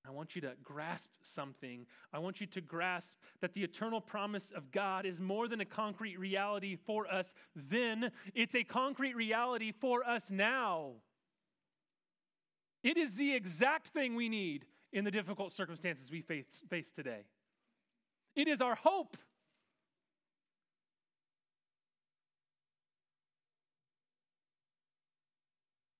I 0.06 0.12
want 0.12 0.36
you 0.36 0.42
to 0.42 0.54
grasp 0.62 1.10
something. 1.22 1.86
I 2.12 2.20
want 2.20 2.42
you 2.42 2.48
to 2.48 2.62
grasp 2.62 3.18
that 3.39 3.54
the 3.54 3.63
eternal 3.63 4.02
promise 4.02 4.52
of 4.52 4.72
God 4.72 5.06
is 5.06 5.22
more 5.22 5.48
than 5.48 5.62
a 5.62 5.66
concrete 5.66 6.20
reality 6.20 6.76
for 6.76 7.12
us 7.12 7.34
then, 7.56 8.12
it's 8.36 8.56
a 8.56 8.63
concrete 8.63 9.16
reality 9.16 9.72
for 9.72 10.04
us 10.04 10.30
now. 10.30 10.94
It 12.84 12.98
is 12.98 13.16
the 13.16 13.34
exact 13.34 13.89
thing 13.89 14.16
we 14.16 14.28
need 14.28 14.66
in 14.92 15.06
the 15.06 15.12
difficult 15.12 15.54
circumstances 15.54 16.12
we 16.12 16.22
face, 16.22 16.62
face 16.70 16.92
today. 16.92 17.24
It 18.36 18.48
is 18.48 18.62
our 18.62 18.76
hope. 18.76 19.16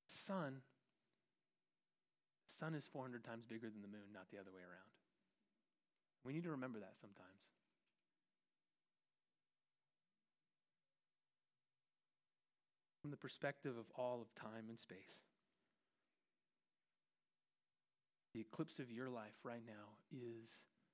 Sun 0.08 0.62
sun 2.54 2.76
is 2.76 2.86
400 2.86 3.24
times 3.24 3.44
bigger 3.44 3.70
than 3.70 3.82
the 3.82 3.88
moon, 3.88 4.14
not 4.14 4.30
the 4.32 4.38
other 4.38 4.52
way 4.54 4.62
around. 4.62 4.94
We 6.24 6.34
need 6.34 6.44
to 6.44 6.52
remember 6.52 6.80
that 6.80 6.96
sometimes. 6.96 7.50
From 13.02 13.12
the 13.12 13.18
perspective 13.18 13.76
of 13.78 13.86
all 13.98 14.22
of 14.22 14.34
time 14.36 14.70
and 14.70 14.80
space, 14.80 15.26
the 18.34 18.40
eclipse 18.40 18.80
of 18.80 18.92
your 18.92 19.10
life 19.10 19.44
right 19.44 19.64
now 19.66 19.98
is 20.12 20.50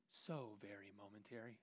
so 0.10 0.58
very 0.60 0.92
momentary 0.98 1.60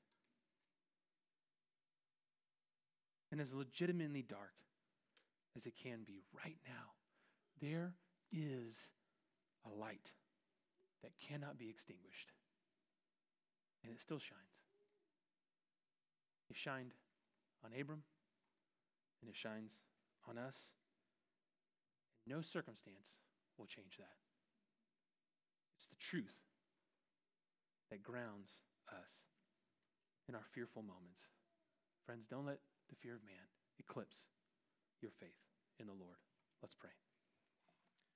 and 3.32 3.40
as 3.40 3.52
legitimately 3.52 4.22
dark 4.22 4.54
as 5.56 5.66
it 5.66 5.74
can 5.74 6.04
be 6.06 6.22
right 6.44 6.58
now. 6.64 6.94
There 7.60 7.94
is 8.30 8.92
a 9.66 9.78
light 9.78 10.12
that 11.02 11.12
cannot 11.20 11.58
be 11.58 11.68
extinguished. 11.68 12.32
And 13.84 13.92
it 13.92 14.00
still 14.00 14.18
shines. 14.18 14.62
It 16.48 16.56
shined 16.56 16.94
on 17.64 17.72
Abram, 17.78 18.02
and 19.20 19.30
it 19.30 19.36
shines 19.36 19.82
on 20.28 20.38
us. 20.38 20.56
And 22.24 22.34
no 22.34 22.42
circumstance 22.42 23.18
will 23.58 23.66
change 23.66 23.96
that. 23.98 24.16
It's 25.76 25.86
the 25.86 25.96
truth 25.96 26.38
that 27.90 28.02
grounds 28.02 28.62
us 28.90 29.22
in 30.28 30.34
our 30.34 30.44
fearful 30.52 30.82
moments. 30.82 31.28
Friends, 32.04 32.26
don't 32.26 32.46
let 32.46 32.58
the 32.88 32.96
fear 32.96 33.14
of 33.14 33.24
man 33.24 33.50
eclipse 33.78 34.26
your 35.02 35.10
faith 35.20 35.42
in 35.78 35.86
the 35.86 35.92
Lord. 35.92 36.18
Let's 36.62 36.74
pray. 36.74 36.90